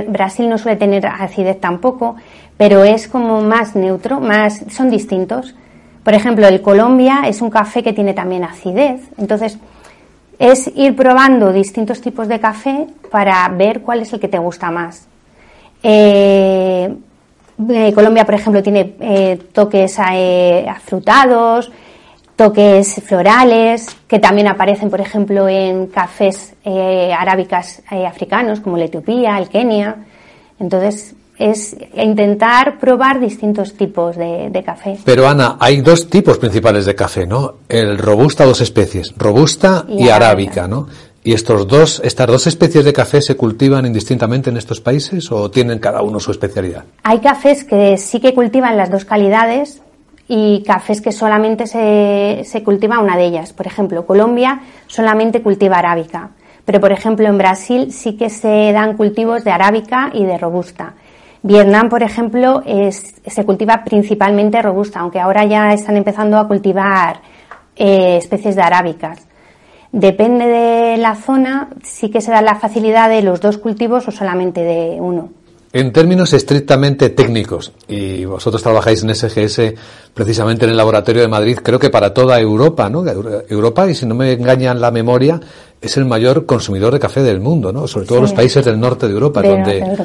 [0.09, 2.17] Brasil no suele tener acidez tampoco,
[2.55, 5.55] pero es como más neutro, más son distintos.
[6.03, 9.57] Por ejemplo, el Colombia es un café que tiene también acidez, entonces
[10.37, 14.69] es ir probando distintos tipos de café para ver cuál es el que te gusta
[14.69, 15.07] más.
[15.81, 16.93] Eh,
[17.67, 21.71] eh, Colombia, por ejemplo, tiene eh, toques eh, afrutados,
[22.35, 29.49] toques florales, que también aparecen, por ejemplo, en cafés arábicas africanos, como la Etiopía, el
[29.49, 29.97] Kenia.
[30.57, 34.97] Entonces, es intentar probar distintos tipos de, café.
[35.03, 37.55] Pero Ana, hay dos tipos principales de café, ¿no?
[37.67, 40.87] El robusta, dos especies, robusta y, y arábica, ¿no?
[41.29, 45.51] ¿Y estos dos, estas dos especies de café se cultivan indistintamente en estos países o
[45.51, 46.85] tienen cada uno su especialidad?
[47.03, 49.79] Hay cafés que sí que cultivan las dos calidades
[50.27, 53.53] y cafés que solamente se, se cultiva una de ellas.
[53.53, 56.31] Por ejemplo, Colombia solamente cultiva arábica,
[56.65, 60.95] pero por ejemplo en Brasil sí que se dan cultivos de arábica y de robusta.
[61.43, 67.21] Vietnam, por ejemplo, es, se cultiva principalmente robusta, aunque ahora ya están empezando a cultivar
[67.75, 69.28] eh, especies de arábicas.
[69.91, 74.11] Depende de la zona, sí que se da la facilidad de los dos cultivos o
[74.11, 75.29] solamente de uno.
[75.71, 79.73] En términos estrictamente técnicos, y vosotros trabajáis en SGS
[80.15, 83.03] precisamente en el laboratorio de Madrid, creo que para toda Europa, ¿no?
[83.47, 85.39] Europa, y si no me engañan la memoria,
[85.79, 87.87] es el mayor consumidor de café del mundo, ¿no?
[87.87, 89.97] Sobre todo los países del norte de Europa, donde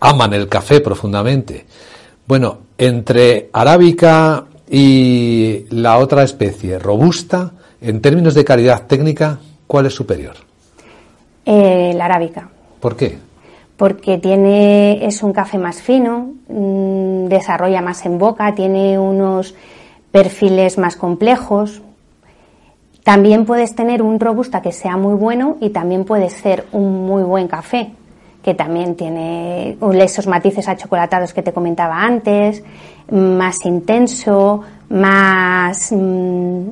[0.00, 1.64] aman el café profundamente.
[2.26, 9.94] Bueno, entre arábica y la otra especie, robusta, en términos de calidad técnica, ¿cuál es
[9.94, 10.34] superior?
[11.44, 12.48] Eh, la arábica.
[12.80, 13.18] ¿Por qué?
[13.76, 19.54] Porque tiene, es un café más fino, mm, desarrolla más en boca, tiene unos
[20.10, 21.82] perfiles más complejos.
[23.04, 27.22] También puedes tener un robusta que sea muy bueno y también puede ser un muy
[27.22, 27.92] buen café,
[28.42, 32.64] que también tiene esos matices achocolatados que te comentaba antes,
[33.10, 36.68] más intenso, más mm,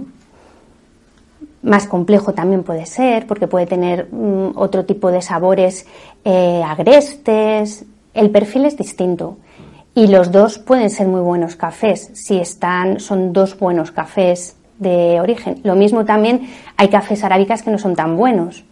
[1.65, 5.87] más complejo también puede ser, porque puede tener mm, otro tipo de sabores
[6.25, 7.85] eh, agrestes.
[8.13, 9.39] El perfil es distinto.
[9.95, 15.21] Y los dos pueden ser muy buenos cafés, si están, son dos buenos cafés de
[15.21, 15.61] origen.
[15.63, 18.65] Lo mismo también hay cafés arábicas que no son tan buenos.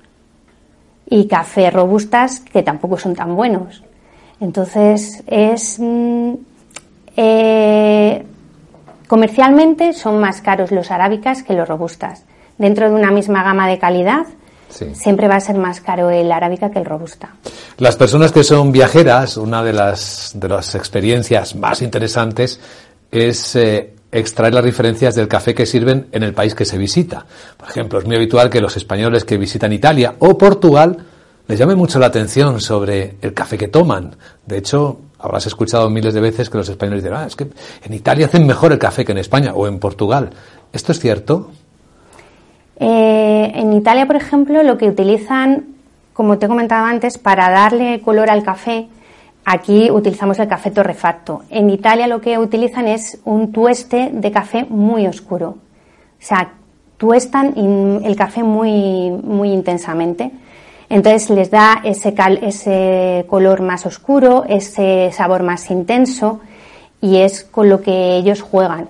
[1.09, 3.83] y cafés robustas que tampoco son tan buenos.
[4.41, 5.79] Entonces, es.
[5.79, 6.35] Mm,
[7.17, 8.25] eh,
[9.07, 12.25] comercialmente son más caros los arábicas que los robustas.
[12.63, 14.25] Dentro de una misma gama de calidad,
[14.95, 17.35] siempre va a ser más caro el arábica que el robusta.
[17.79, 22.61] Las personas que son viajeras, una de las, de las experiencias más interesantes
[23.11, 27.27] es eh, extraer las diferencias del café que sirven en el país que se visita.
[27.57, 31.05] Por ejemplo, es muy habitual que los españoles que visitan Italia o Portugal
[31.49, 34.15] les llame mucho la atención sobre el café que toman.
[34.47, 37.49] De hecho, habrás escuchado miles de veces que los españoles dirán, ah, es que
[37.83, 40.31] en Italia hacen mejor el café que en España o en Portugal.
[40.73, 41.51] ¿Esto es cierto?
[42.79, 45.67] Eh, en Italia, por ejemplo, lo que utilizan,
[46.13, 48.89] como te he comentado antes, para darle color al café,
[49.45, 51.43] aquí utilizamos el café torrefacto.
[51.51, 55.49] En Italia lo que utilizan es un tueste de café muy oscuro.
[55.49, 56.53] O sea,
[56.97, 57.55] tuestan
[58.05, 60.31] el café muy, muy intensamente.
[60.89, 66.41] Entonces les da ese, ese color más oscuro, ese sabor más intenso
[67.01, 68.89] y es con lo que ellos juegan.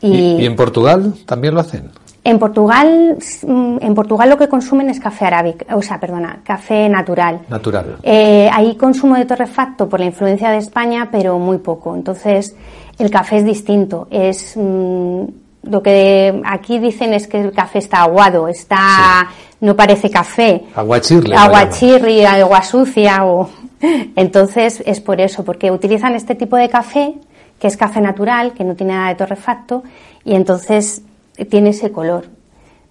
[0.00, 1.90] ¿Y, en Portugal también lo hacen?
[2.28, 3.16] En Portugal,
[3.46, 7.40] mm, en Portugal lo que consumen es café arábico, o sea, perdona, café natural.
[7.48, 7.96] Natural.
[8.02, 11.96] Eh, hay consumo de torrefacto por la influencia de España, pero muy poco.
[11.96, 12.54] Entonces,
[12.98, 14.08] el café es distinto.
[14.10, 15.22] Es mm,
[15.62, 19.26] lo que aquí dicen es que el café está aguado, está
[19.62, 20.64] no parece café.
[20.74, 21.32] Aguachirri.
[21.32, 23.48] Aguachirri, agua sucia o
[24.16, 27.14] entonces es por eso, porque utilizan este tipo de café
[27.58, 29.82] que es café natural, que no tiene nada de torrefacto
[30.24, 31.02] y entonces
[31.46, 32.24] tiene ese color.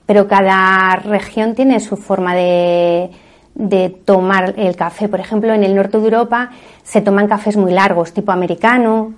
[0.05, 3.09] Pero cada región tiene su forma de,
[3.55, 5.09] de tomar el café.
[5.09, 6.51] Por ejemplo, en el norte de Europa
[6.83, 9.13] se toman cafés muy largos, tipo americano,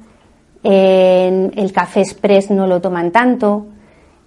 [0.64, 3.68] en el café express no lo toman tanto,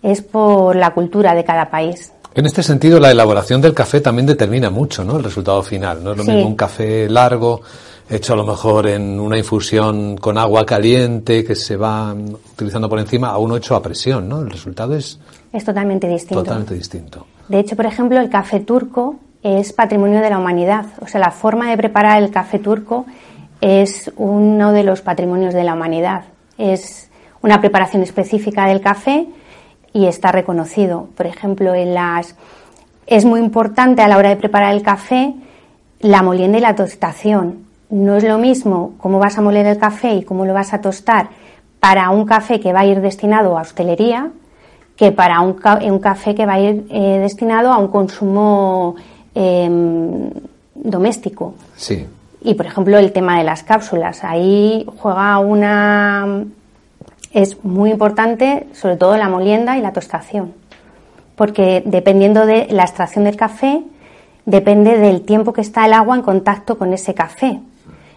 [0.03, 2.13] es por la cultura de cada país.
[2.35, 5.19] En este sentido, la elaboración del café también determina mucho ¿no?
[5.19, 6.03] el resultado final.
[6.03, 7.61] No es lo mismo un café largo,
[8.15, 12.99] hecho a lo mejor en una infusión con agua caliente que se va utilizando por
[12.99, 14.29] encima, a uno hecho a presión.
[14.29, 14.41] ¿no?
[14.41, 15.19] El resultado es,
[15.53, 16.43] es totalmente distinto.
[16.43, 17.27] Totalmente distinto.
[17.49, 20.87] De hecho, por ejemplo, el café turco es patrimonio de la humanidad.
[21.01, 23.07] O sea, la forma de preparar el café turco
[23.61, 26.25] es uno de los patrimonios de la humanidad.
[26.59, 27.11] Es
[27.43, 29.27] una preparación específica del café
[29.93, 31.09] y está reconocido.
[31.17, 32.37] Por ejemplo, en las
[33.07, 35.35] es muy importante a la hora de preparar el café
[36.03, 37.72] la molienda y la tostación.
[37.93, 40.81] No es lo mismo cómo vas a moler el café y cómo lo vas a
[40.81, 41.29] tostar
[41.79, 44.31] para un café que va a ir destinado a hostelería
[44.97, 48.95] que para un, café que va a ir eh, destinado a un consumo
[49.35, 50.31] em,
[50.75, 51.53] doméstico.
[51.77, 52.07] Sí.
[52.41, 54.25] Y, por ejemplo, el tema de las cápsulas.
[54.25, 56.45] Ahí juega una...
[57.33, 60.55] Es muy importante, sobre todo la molienda y la tostación.
[61.37, 63.83] Porque dependiendo de la extracción del café,
[64.47, 67.61] depende del tiempo que está el agua en contacto con ese café.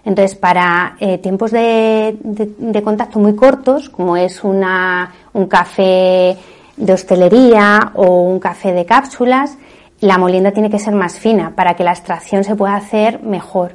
[0.06, 6.38] Entonces, para eh, tiempos de, de, contacto muy cortos, como es una, un café
[6.78, 9.58] de hostelería o un café de cápsulas,
[10.02, 13.74] la molienda tiene que ser más fina para que la extracción se pueda hacer mejor.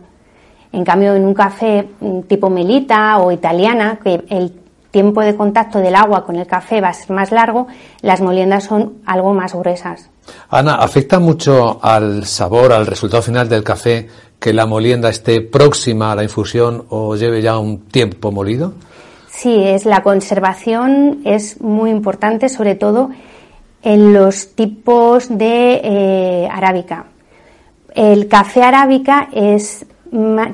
[0.72, 4.52] En cambio, en un café mm, tipo melita o italiana, que el
[4.92, 7.66] tiempo de contacto del agua con el café va a ser más largo,
[8.02, 10.10] las moliendas son algo más gruesas.
[10.48, 14.08] Ana, ¿afecta mucho al sabor, al resultado final del café
[14.38, 18.72] que la molienda esté próxima a la infusión o lleve ya un tiempo molido?
[19.28, 23.10] Sí, es la conservación es muy importante, sobre todo
[23.82, 27.06] en los tipos de eh, arábica.
[27.94, 29.86] El café arábica es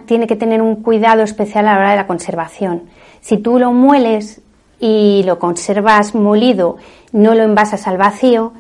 [0.07, 2.83] tiene que tener un cuidado especial a la hora de la conservación.
[3.21, 4.43] Si tú lo mueles
[4.79, 6.77] y lo conservas molido,
[7.13, 8.53] no lo envasas al vacío,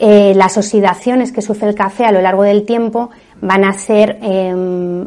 [0.00, 3.10] eh, las oxidaciones que sufre el café a lo largo del tiempo
[3.42, 5.06] van a ser em,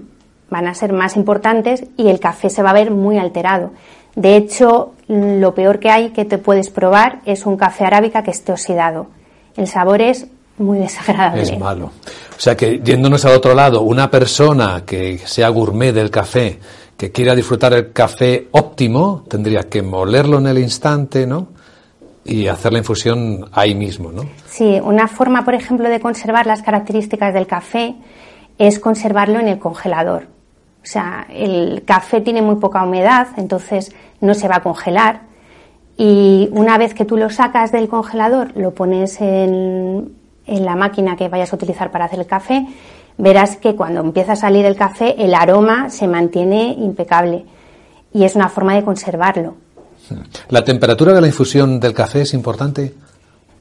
[0.54, 3.72] van a ser más importantes y el café se va a ver muy alterado.
[4.16, 8.30] De hecho, lo peor que hay que te puedes probar es un café arábica que
[8.30, 9.08] esté oxidado.
[9.58, 10.28] El sabor es
[10.60, 11.42] muy desagradable.
[11.42, 11.86] Es malo.
[11.86, 16.60] O sea que yéndonos al otro lado, una persona que sea gourmet del café,
[16.96, 21.48] que quiera disfrutar el café óptimo, tendría que molerlo en el instante, ¿no?
[22.26, 24.24] Y hacer la infusión ahí mismo, ¿no?
[24.48, 27.96] Sí, una forma, por ejemplo, de conservar las características del café
[28.58, 30.28] es conservarlo en el congelador.
[30.82, 35.22] O sea, el café tiene muy poca humedad, entonces no se va a congelar.
[35.98, 40.14] Y una vez que tú lo sacas del congelador, lo pones en,
[40.46, 42.66] en la máquina que vayas a utilizar para hacer el café,
[43.18, 47.46] verás que cuando empieza a salir el café el aroma se mantiene impecable
[48.12, 49.56] y es una forma de conservarlo.
[50.50, 52.94] ¿La temperatura de la infusión del café es importante?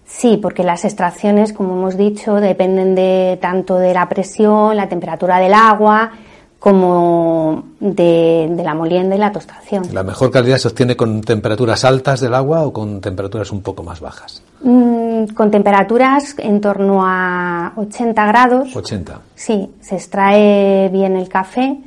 [0.06, 5.38] Sí, porque las extracciones, como hemos dicho, dependen de tanto de la presión, la temperatura
[5.38, 6.12] del agua,
[6.58, 9.82] como de, la molienda y la tostación.
[9.92, 13.82] ¿La mejor calidad se obtiene con temperaturas altas del agua o con temperaturas un poco
[13.82, 14.42] más bajas?
[14.62, 18.76] Mm, con temperaturas en torno a 80 grados.
[18.76, 19.20] 80.
[19.34, 21.78] Sí, se extrae bien el café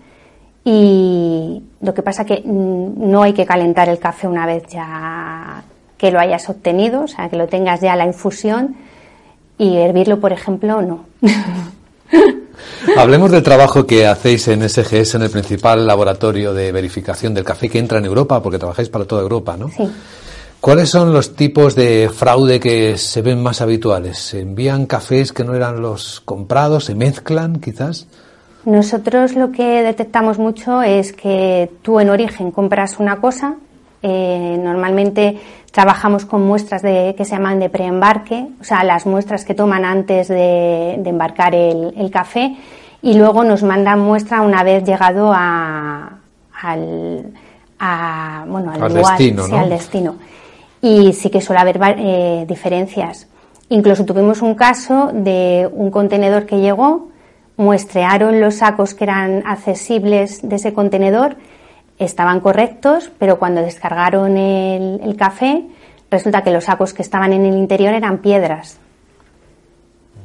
[0.67, 5.63] y lo que pasa que mm, no hay que calentar el café una vez ya
[5.97, 8.75] que lo hayas obtenido, o sea, que lo tengas ya la infusión
[9.57, 11.05] y hervirlo, por ejemplo, no.
[12.97, 17.69] Hablemos del trabajo que hacéis en SGS, en el principal laboratorio de verificación del café
[17.69, 19.69] que entra en Europa, porque trabajáis para toda Europa, ¿no?
[19.69, 19.87] Sí.
[20.59, 24.17] ¿Cuáles son los tipos de fraude que se ven más habituales?
[24.17, 26.85] ¿Se envían cafés que no eran los comprados?
[26.85, 28.07] ¿Se mezclan, quizás?
[28.65, 33.55] Nosotros lo que detectamos mucho es que tú en origen compras una cosa,
[34.01, 35.39] eh, normalmente
[35.71, 39.85] trabajamos con muestras de, que se llaman de preembarque, o sea, las muestras que toman
[39.85, 42.55] antes de, embarcar el, café,
[43.01, 46.17] y luego nos mandan muestra una vez llegado a,
[46.61, 47.33] al,
[48.47, 50.15] bueno, al, destino, al destino.
[50.81, 53.27] Y sí que suele haber eh, diferencias.
[53.69, 57.09] Incluso tuvimos un caso de un contenedor que llegó,
[57.57, 61.37] muestrearon los sacos que eran accesibles de ese contenedor,
[61.97, 65.63] estaban correctos, pero cuando descargaron el, café,
[66.11, 68.77] resulta que los sacos que estaban en el interior eran piedras.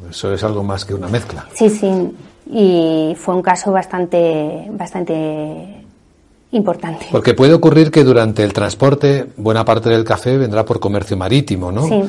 [0.09, 1.47] Eso es algo más que una mezcla.
[1.55, 2.17] Sí, sí,
[2.47, 5.85] y fue un caso bastante, bastante
[6.51, 7.07] importante.
[7.13, 11.71] Porque puede ocurrir que durante el transporte buena parte del café vendrá por comercio marítimo,
[11.71, 11.87] ¿no?
[11.87, 12.03] Sí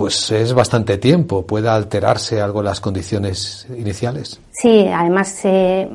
[0.00, 1.46] pues es bastante tiempo.
[1.46, 4.40] ¿Puede alterarse algo las condiciones iniciales?
[4.50, 5.86] Sí, además, eh,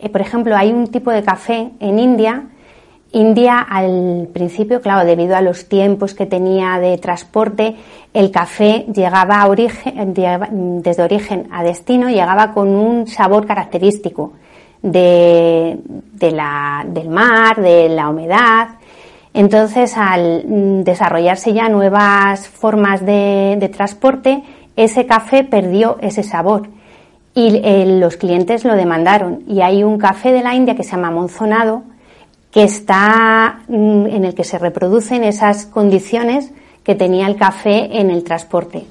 [0.00, 2.48] eh, por ejemplo, hay un tipo de café en India.
[3.12, 7.76] India al principio, claro, debido a los tiempos que tenía de transporte,
[8.12, 10.14] el café llegaba a origen,
[10.82, 14.32] desde origen a destino, llegaba con un sabor característico
[14.82, 15.78] de,
[16.12, 18.70] del mar, de la humedad,
[19.34, 24.42] entonces, al mm, desarrollarse ya nuevas formas de, transporte,
[24.76, 26.68] ese café perdió ese sabor
[27.34, 29.42] y eh, los clientes lo demandaron.
[29.48, 31.82] Y hay un café de la India que se llama Monzonado,
[32.50, 36.50] que está mm, en el que se reproducen esas condiciones
[36.84, 38.84] que tenía el café en el transporte.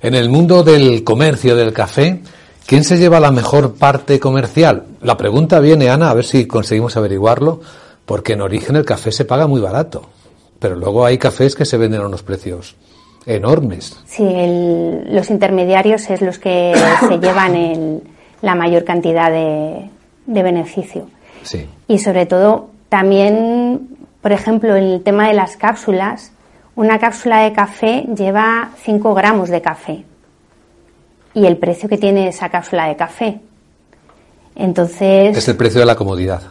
[0.00, 2.20] En el mundo del comercio del café,
[2.66, 4.84] ¿quién se lleva la mejor parte comercial?
[5.02, 7.60] La pregunta viene, Ana, a ver si conseguimos averiguarlo
[8.06, 10.08] porque en origen el café se paga muy barato,
[10.58, 12.76] pero luego hay cafés que se venden a unos precios
[13.26, 14.00] enormes.
[14.06, 16.72] Sí, los intermediarios es los que
[17.08, 18.02] se llevan
[18.40, 19.90] la mayor cantidad de,
[20.26, 21.08] beneficio.
[21.42, 21.66] Sí.
[21.88, 23.88] Y sobre todo, también,
[24.22, 26.32] por ejemplo, en el tema de las cápsulas,
[26.76, 30.04] una cápsula de café lleva 5 gramos de café.
[31.34, 33.40] Y el precio que tiene esa cápsula de café.
[34.54, 35.36] Entonces.
[35.36, 36.42] Es el precio de la comodidad.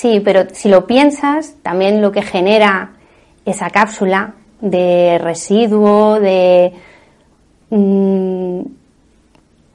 [0.00, 2.92] Sí, pero si lo piensas, también lo que genera
[3.44, 4.32] esa cápsula
[4.62, 6.72] de residuo, de...
[7.68, 8.62] Mm,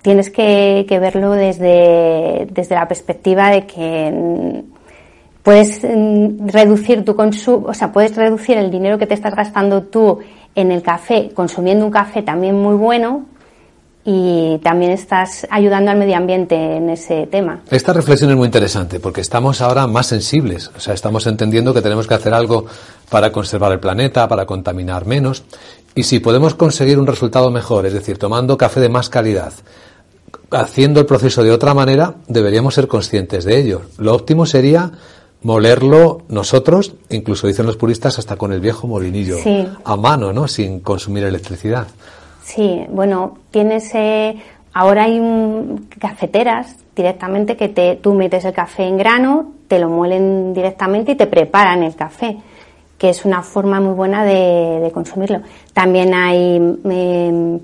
[0.01, 4.59] tienes que, verlo desde, desde la perspectiva de que mm,
[5.43, 9.83] puedes mm, reducir tu consumo, o sea, puedes reducir el dinero que te estás gastando
[9.83, 10.21] tú
[10.55, 13.25] en el café, consumiendo un café también muy bueno,
[14.05, 17.61] y también estás ayudando al medio ambiente en ese tema.
[17.71, 21.81] Esta reflexión es muy interesante porque estamos ahora más sensibles, o sea, estamos entendiendo que
[21.81, 22.67] tenemos que hacer algo
[23.09, 25.43] para conservar el planeta, para contaminar menos,
[25.95, 29.53] y si podemos conseguir un resultado mejor, es decir, tomando café de más calidad,
[30.51, 33.81] haciendo el proceso de otra manera, deberíamos ser conscientes de ello.
[33.97, 34.91] Lo óptimo sería
[35.41, 39.37] molerlo nosotros, incluso dicen los puristas, hasta con el viejo molinillo
[39.83, 40.47] a mano, ¿no?
[40.47, 41.87] Sin consumir electricidad.
[42.45, 43.89] Sí, bueno, tienes.
[43.95, 44.35] Eh,
[44.71, 45.19] ahora hay
[45.99, 51.15] cafeteras directamente que te, tú metes el café en grano, te lo muelen directamente y
[51.15, 52.37] te preparan el café,
[52.99, 55.41] que es una forma muy buena de, consumirlo.
[55.73, 57.59] También hay em,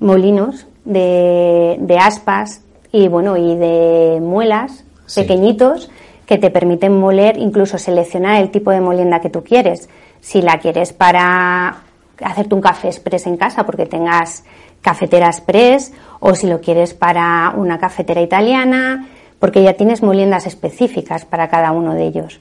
[0.00, 2.62] molinos de, aspas
[2.92, 5.90] y bueno y de muelas pequeñitos
[6.26, 9.88] que te permiten moler, incluso seleccionar el tipo de molienda que tú quieres.
[10.20, 11.84] Si la quieres para
[12.22, 14.44] hacerte un café express en casa porque tengas
[14.80, 19.08] cafetera express o si lo quieres para una cafetera italiana
[19.38, 22.40] porque ya tienes moliendas específicas para cada uno de ellos.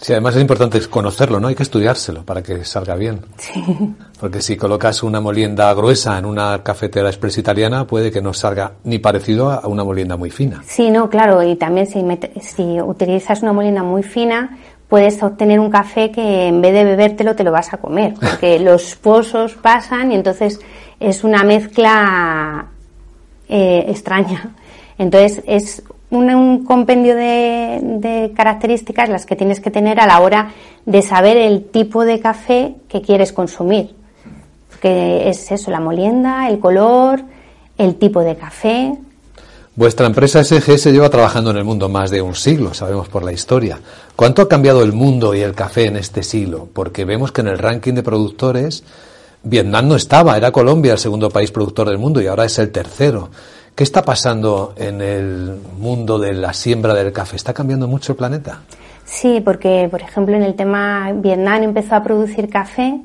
[0.00, 1.48] Sí, además es importante conocerlo, ¿no?
[1.48, 3.20] Hay que estudiárselo para que salga bien.
[3.38, 3.64] Sí.
[4.20, 8.72] Porque si colocas una molienda gruesa en una cafetera express italiana, puede que no salga
[8.84, 10.62] ni parecido a una molienda muy fina.
[10.66, 11.42] Sí, no, claro.
[11.42, 12.04] Y también si,
[12.40, 14.58] si utilizas una molienda muy fina,
[14.94, 18.60] puedes obtener un café que en vez de bebértelo te lo vas a comer, porque
[18.60, 20.60] los pozos pasan y entonces
[21.00, 22.66] es una mezcla
[23.48, 24.54] eh, extraña.
[24.96, 30.52] Entonces es un, compendio de, de, características las que tienes que tener a la hora
[30.86, 33.96] de saber el tipo de café que quieres consumir.
[34.80, 37.20] Que es eso, la molienda, el color,
[37.78, 38.92] el tipo de café.
[39.76, 43.32] Vuestra empresa SGS lleva trabajando en el mundo más de un siglo, sabemos por la
[43.32, 43.80] historia.
[44.14, 46.68] ¿Cuánto ha cambiado el mundo y el café en este siglo?
[46.72, 48.84] Porque vemos que en el ranking de productores
[49.42, 52.70] Vietnam no estaba, era Colombia el segundo país productor del mundo y ahora es el
[52.70, 53.30] tercero.
[53.74, 57.34] ¿Qué está pasando en el mundo de la siembra del café?
[57.34, 58.62] ¿Está cambiando mucho el planeta?
[59.04, 63.00] Sí, porque, por ejemplo, en el tema Vietnam empezó a producir café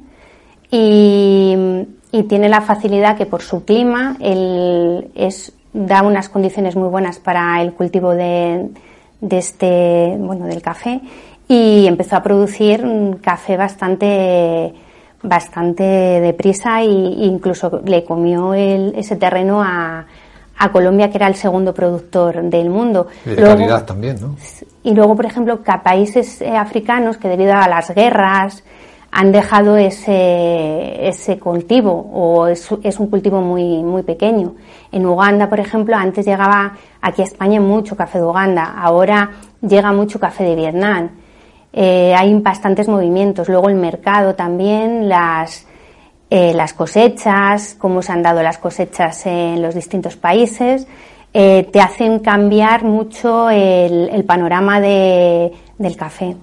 [0.72, 1.88] y,
[2.28, 7.74] tiene la facilidad que por su clima es, da unas condiciones muy buenas para el
[7.74, 8.70] cultivo de,
[9.30, 11.02] este, bueno, del café
[11.48, 14.74] y empezó a producir un café bastante
[15.22, 20.06] bastante deprisa e incluso le comió ese terreno a,
[20.60, 23.08] a Colombia, que era el segundo productor del mundo.
[23.26, 24.36] Y de calidad también, ¿no?
[24.84, 28.64] Y luego, por ejemplo, que países eh, africanos que debido a las guerras
[29.12, 34.56] han dejado ese, ese cultivo o es, un cultivo muy, muy pequeño.
[34.92, 39.32] En Uganda, por ejemplo, antes llegaba aquí a España mucho café de Uganda, ahora
[39.62, 41.10] llega mucho café de Vietnam.
[41.74, 43.48] Eh, hay bastantes movimientos.
[43.48, 45.66] Luego el mercado también, las,
[46.30, 50.88] eh, las cosechas, cómo se han dado las cosechas en los distintos países,
[51.34, 56.36] eh, te hacen cambiar mucho el, panorama de, del café.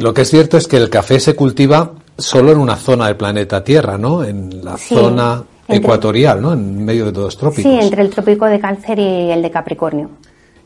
[0.00, 3.16] Lo que es cierto es que el café se cultiva solo en una zona del
[3.16, 4.24] planeta Tierra, ¿no?
[4.24, 6.54] En la zona ecuatorial, ¿no?
[6.54, 7.70] En medio de todos los trópicos.
[7.70, 10.08] Sí, entre el trópico de Cáncer y el de Capricornio.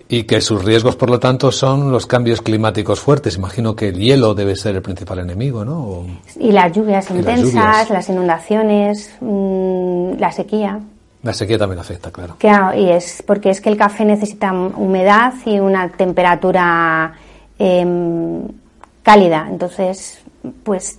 [0.09, 3.37] Y que sus riesgos, por lo tanto, son los cambios climáticos fuertes.
[3.37, 6.07] Imagino que el hielo debe ser el principal enemigo, ¿no?
[6.39, 10.79] y las lluvias intensas, las, inundaciones, mm, la sequía.
[11.25, 12.37] La sequía también afecta, claro.
[12.39, 17.15] Claro, y es porque es que el café necesita humedad y una temperatura
[17.59, 18.47] em,
[19.05, 19.47] cálida.
[19.49, 20.19] Entonces,
[20.65, 20.99] pues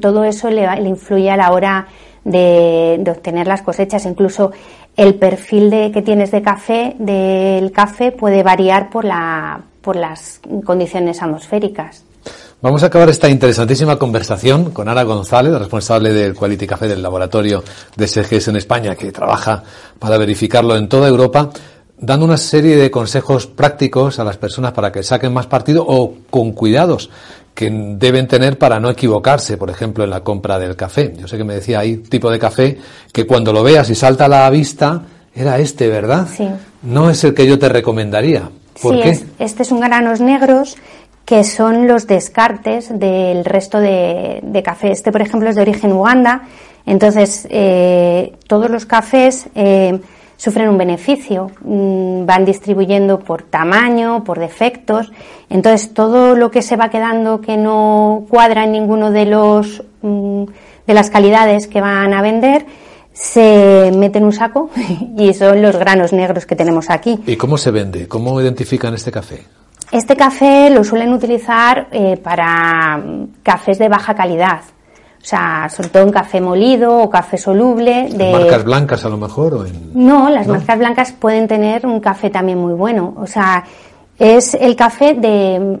[0.00, 1.88] todo eso le, le, influye a la hora
[2.24, 4.06] de, de obtener las cosechas.
[4.06, 4.52] Incluso
[4.96, 10.40] el perfil de, que tienes de café, del café, puede variar por, la, por las
[10.64, 12.04] condiciones atmosféricas.
[12.62, 17.62] Vamos a acabar esta interesantísima conversación con Ana González, responsable del Quality Café del laboratorio
[17.94, 19.62] de SGS en España, que trabaja
[19.98, 21.50] para verificarlo en toda Europa,
[21.98, 26.14] dando una serie de consejos prácticos a las personas para que saquen más partido o
[26.30, 27.10] con cuidados
[27.56, 31.14] que deben tener para no equivocarse, por ejemplo, en la compra del café.
[31.16, 32.78] Yo sé que me decía, hay tipo de café
[33.10, 35.02] que cuando lo veas y salta a la vista,
[35.34, 36.28] era este, ¿verdad?
[36.30, 36.46] Sí.
[36.82, 38.50] No es el que yo te recomendaría.
[38.82, 39.18] ¿Por qué?
[39.38, 40.76] este es un granos negros
[41.24, 44.92] que son los descartes del resto de, café.
[44.92, 46.42] Este, por ejemplo, es de origen Uganda.
[46.84, 49.98] Entonces, eh, todos los cafés eh,
[50.36, 55.12] sufren un beneficio, mm, van distribuyendo por tamaño, por defectos,
[55.48, 60.44] entonces todo lo que se va quedando que no cuadra en ninguno de los mm,
[60.86, 62.66] de las calidades que van a vender
[63.12, 64.70] se mete en un saco
[65.16, 67.18] y son los granos negros que tenemos aquí.
[67.26, 68.06] ¿Y cómo se vende?
[68.06, 69.42] ¿Cómo identifican este café?
[69.90, 74.60] Este café lo suelen utilizar eh, para mm, cafés de baja calidad.
[75.26, 78.10] O sea, sobre todo en café molido o café soluble.
[78.12, 78.30] De...
[78.30, 79.54] ¿Marcas blancas a lo mejor?
[79.54, 79.90] O en...
[79.92, 83.12] No, las marcas blancas pueden tener un café también muy bueno.
[83.18, 83.64] O sea,
[84.20, 85.80] es el café de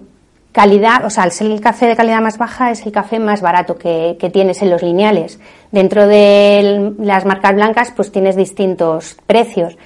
[0.50, 3.40] calidad, o sea, al ser el café de calidad más baja es el café más
[3.40, 5.38] barato que, que tienes en los lineales.
[5.70, 9.78] Dentro de las marcas blancas pues tienes distintos precios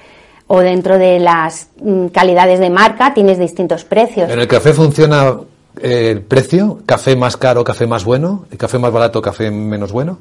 [0.47, 4.27] o dentro de las mm, calidades de marca tienes distintos precios.
[4.31, 5.35] ¿En el café funciona
[5.79, 6.79] el precio?
[6.85, 8.45] ¿Café más caro, café más bueno?
[8.51, 10.17] ¿Y café más barato, café menos bueno?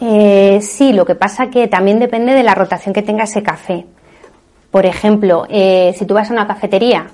[0.00, 3.86] Eh, sí, lo que pasa que también depende de la rotación que tenga ese café.
[4.70, 7.06] Por ejemplo, eh, si tú vas a una cafetería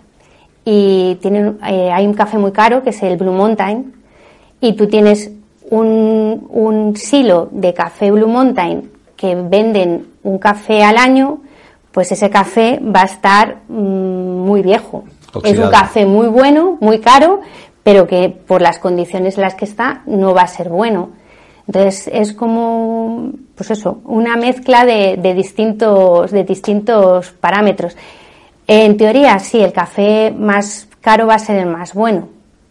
[0.65, 3.93] y tienen, eh, hay un café muy caro que es el Blue Mountain
[4.61, 5.31] y tú tienes
[5.69, 11.41] un, un silo de café Blue Mountain que venden un café al año,
[11.93, 15.05] pues ese café va a estar mm, muy viejo.
[15.45, 17.41] Es un café muy bueno, muy caro,
[17.91, 21.11] pero que por las condiciones en las que está no va a ser bueno.
[21.67, 27.97] Entonces es como, pues eso, una mezcla de, distintos, de distintos parámetros.
[28.69, 32.29] En teoría, sí, el café más caro va a ser el más bueno,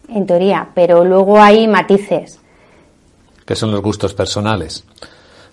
[0.08, 2.38] en teoría, pero luego hay matices.
[3.44, 4.84] Que son los gustos personales.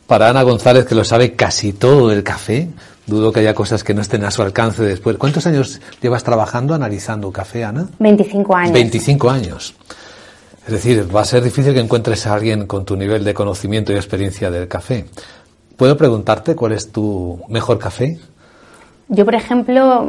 [0.07, 2.69] Para Ana González, que lo sabe casi todo del café,
[3.07, 5.17] dudo que haya cosas que no estén a su alcance después.
[5.17, 7.87] ¿Cuántos años llevas trabajando analizando café, Ana?
[7.97, 8.73] 25 años.
[8.73, 9.73] 25 años.
[10.67, 13.93] Es decir, va a ser difícil que encuentres a alguien con tu nivel de conocimiento
[13.93, 15.05] y experiencia del café.
[15.77, 18.19] ¿Puedo preguntarte cuál es tu mejor café?
[19.07, 20.05] Yo, por ejemplo,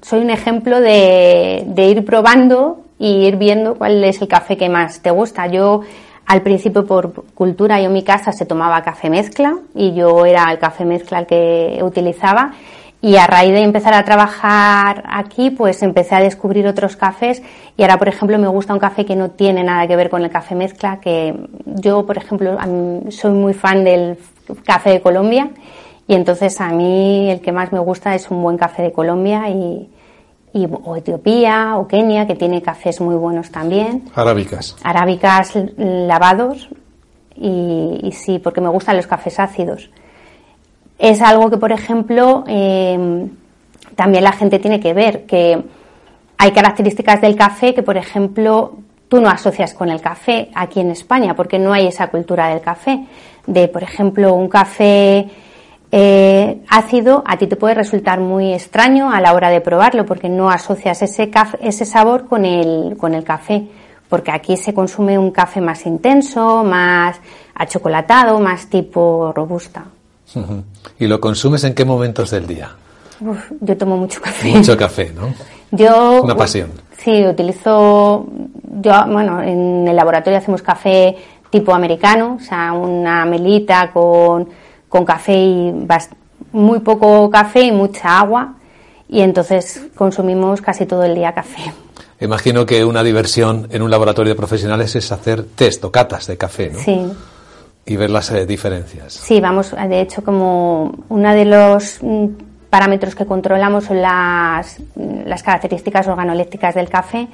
[0.00, 5.02] soy un ejemplo de, ir probando y ir viendo cuál es el café que más
[5.02, 5.46] te gusta.
[5.48, 5.82] Yo,
[6.28, 10.52] al principio, por cultura, yo en mi casa se tomaba café mezcla y yo era
[10.52, 12.52] el café mezcla el que utilizaba.
[13.00, 17.42] Y a raíz de empezar a trabajar aquí, pues empecé a descubrir otros cafés
[17.78, 20.22] y ahora, por ejemplo, me gusta un café que no tiene nada que ver con
[20.22, 22.58] el café mezcla, que yo, por ejemplo,
[23.08, 24.18] soy muy fan del
[24.66, 25.48] café de Colombia
[26.06, 29.48] y entonces a mí el que más me gusta es un buen café de Colombia
[29.48, 29.88] y,
[30.54, 34.04] o Etiopía o Kenia, que tiene cafés muy buenos también.
[34.14, 34.76] Arábicas.
[34.82, 36.68] Arábicas lavados
[37.36, 39.90] y, y sí, porque me gustan los cafés ácidos
[40.98, 43.30] es algo que, por ejemplo, em,
[43.94, 45.62] también la gente tiene que ver, que
[46.36, 48.78] hay características del café que, por ejemplo,
[49.08, 52.60] tú no asocias con el café aquí en España, porque no hay esa cultura del
[52.60, 53.06] café.
[53.46, 55.28] De, por ejemplo, un café
[55.90, 60.28] eh, ácido a ti te puede resultar muy extraño a la hora de probarlo, porque
[60.28, 61.30] no asocias ese,
[61.60, 63.66] ese sabor con el, con el café.
[64.08, 67.16] Porque aquí se consume un café más intenso, más
[67.54, 69.84] achocolatado, más tipo robusta.
[70.98, 72.70] ¿Y lo consumes en qué momentos del día?
[73.60, 74.48] yo tomo mucho café.
[74.50, 75.34] Mucho café, ¿no?
[75.70, 76.22] Yo.
[76.22, 76.70] Una pasión.
[76.96, 78.26] Sí, utilizo.
[78.80, 81.16] Yo, bueno, en el laboratorio hacemos café
[81.50, 84.48] tipo americano, o sea, una melita con,
[84.88, 85.86] con café y
[86.52, 88.54] muy poco café y mucha agua.
[89.08, 91.72] Y entonces consumimos casi todo el día café.
[92.20, 96.36] Imagino que una diversión en un laboratorio de profesionales es hacer test o catas de
[96.36, 96.78] café, ¿no?
[96.78, 97.06] Sí
[97.88, 99.14] y ver las eh, diferencias.
[99.14, 102.26] Sí, vamos, de hecho, como uno de los mm,
[102.68, 107.28] parámetros que controlamos son las, mm, las características organolépticas del café.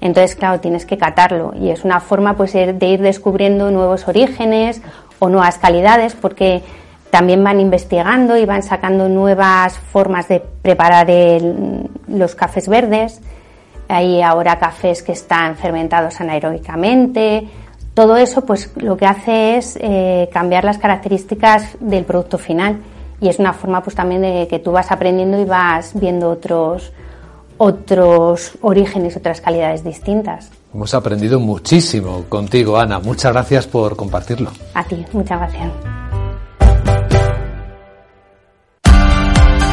[0.00, 4.80] Entonces, claro, tienes que catarlo y es una forma pues de ir descubriendo nuevos orígenes
[5.18, 6.62] o nuevas calidades porque
[7.10, 11.08] también van investigando y van sacando nuevas formas de preparar
[12.08, 13.20] los cafés verdes.
[13.88, 17.48] Hay ahora cafés que están fermentados anaeróbicamente,
[17.94, 22.78] todo eso, pues lo que hace es eh, cambiar las características del producto final
[23.20, 26.92] y es una forma, pues también de que tú vas aprendiendo y vas viendo otros
[27.56, 30.48] otros orígenes, otras calidades distintas.
[30.72, 33.00] Hemos aprendido muchísimo contigo, Ana.
[33.00, 34.52] Muchas gracias por compartirlo.
[34.74, 36.07] A ti, muchas gracias.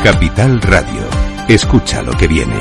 [0.05, 1.01] Capital Radio.
[1.47, 2.59] Escucha lo que viene.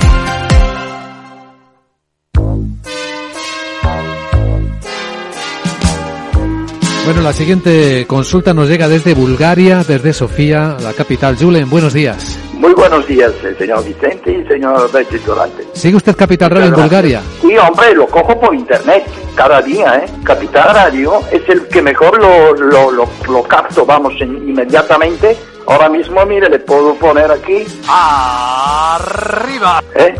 [7.04, 11.36] Bueno, la siguiente consulta nos llega desde Bulgaria, desde Sofía, la capital.
[11.36, 12.38] Julen, buenos días.
[12.54, 14.90] Muy buenos días, eh, señor Vicente y señor
[15.26, 15.64] Durante.
[15.74, 17.20] ¿Sigue usted Capital Radio en Bulgaria?
[17.42, 20.10] Sí, hombre, lo cojo por internet cada día, ¿eh?
[20.24, 25.36] Capital Radio es el que mejor lo, lo, lo, capto, vamos, inmediatamente.
[25.66, 27.64] Ahora mismo, mire, le puedo poner aquí.
[27.88, 29.82] ¡Arriba!
[29.94, 30.14] ¿Eh?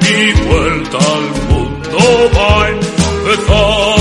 [0.00, 1.98] Y vuelta al mundo
[2.36, 4.00] va a empezar.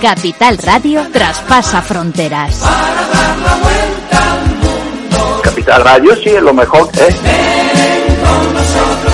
[0.00, 2.58] Capital Radio traspasa fronteras.
[2.58, 5.40] Para dar la vuelta al mundo.
[5.42, 7.14] Capital Radio sí es lo mejor, ¿eh?
[7.24, 9.13] Ven con nosotros,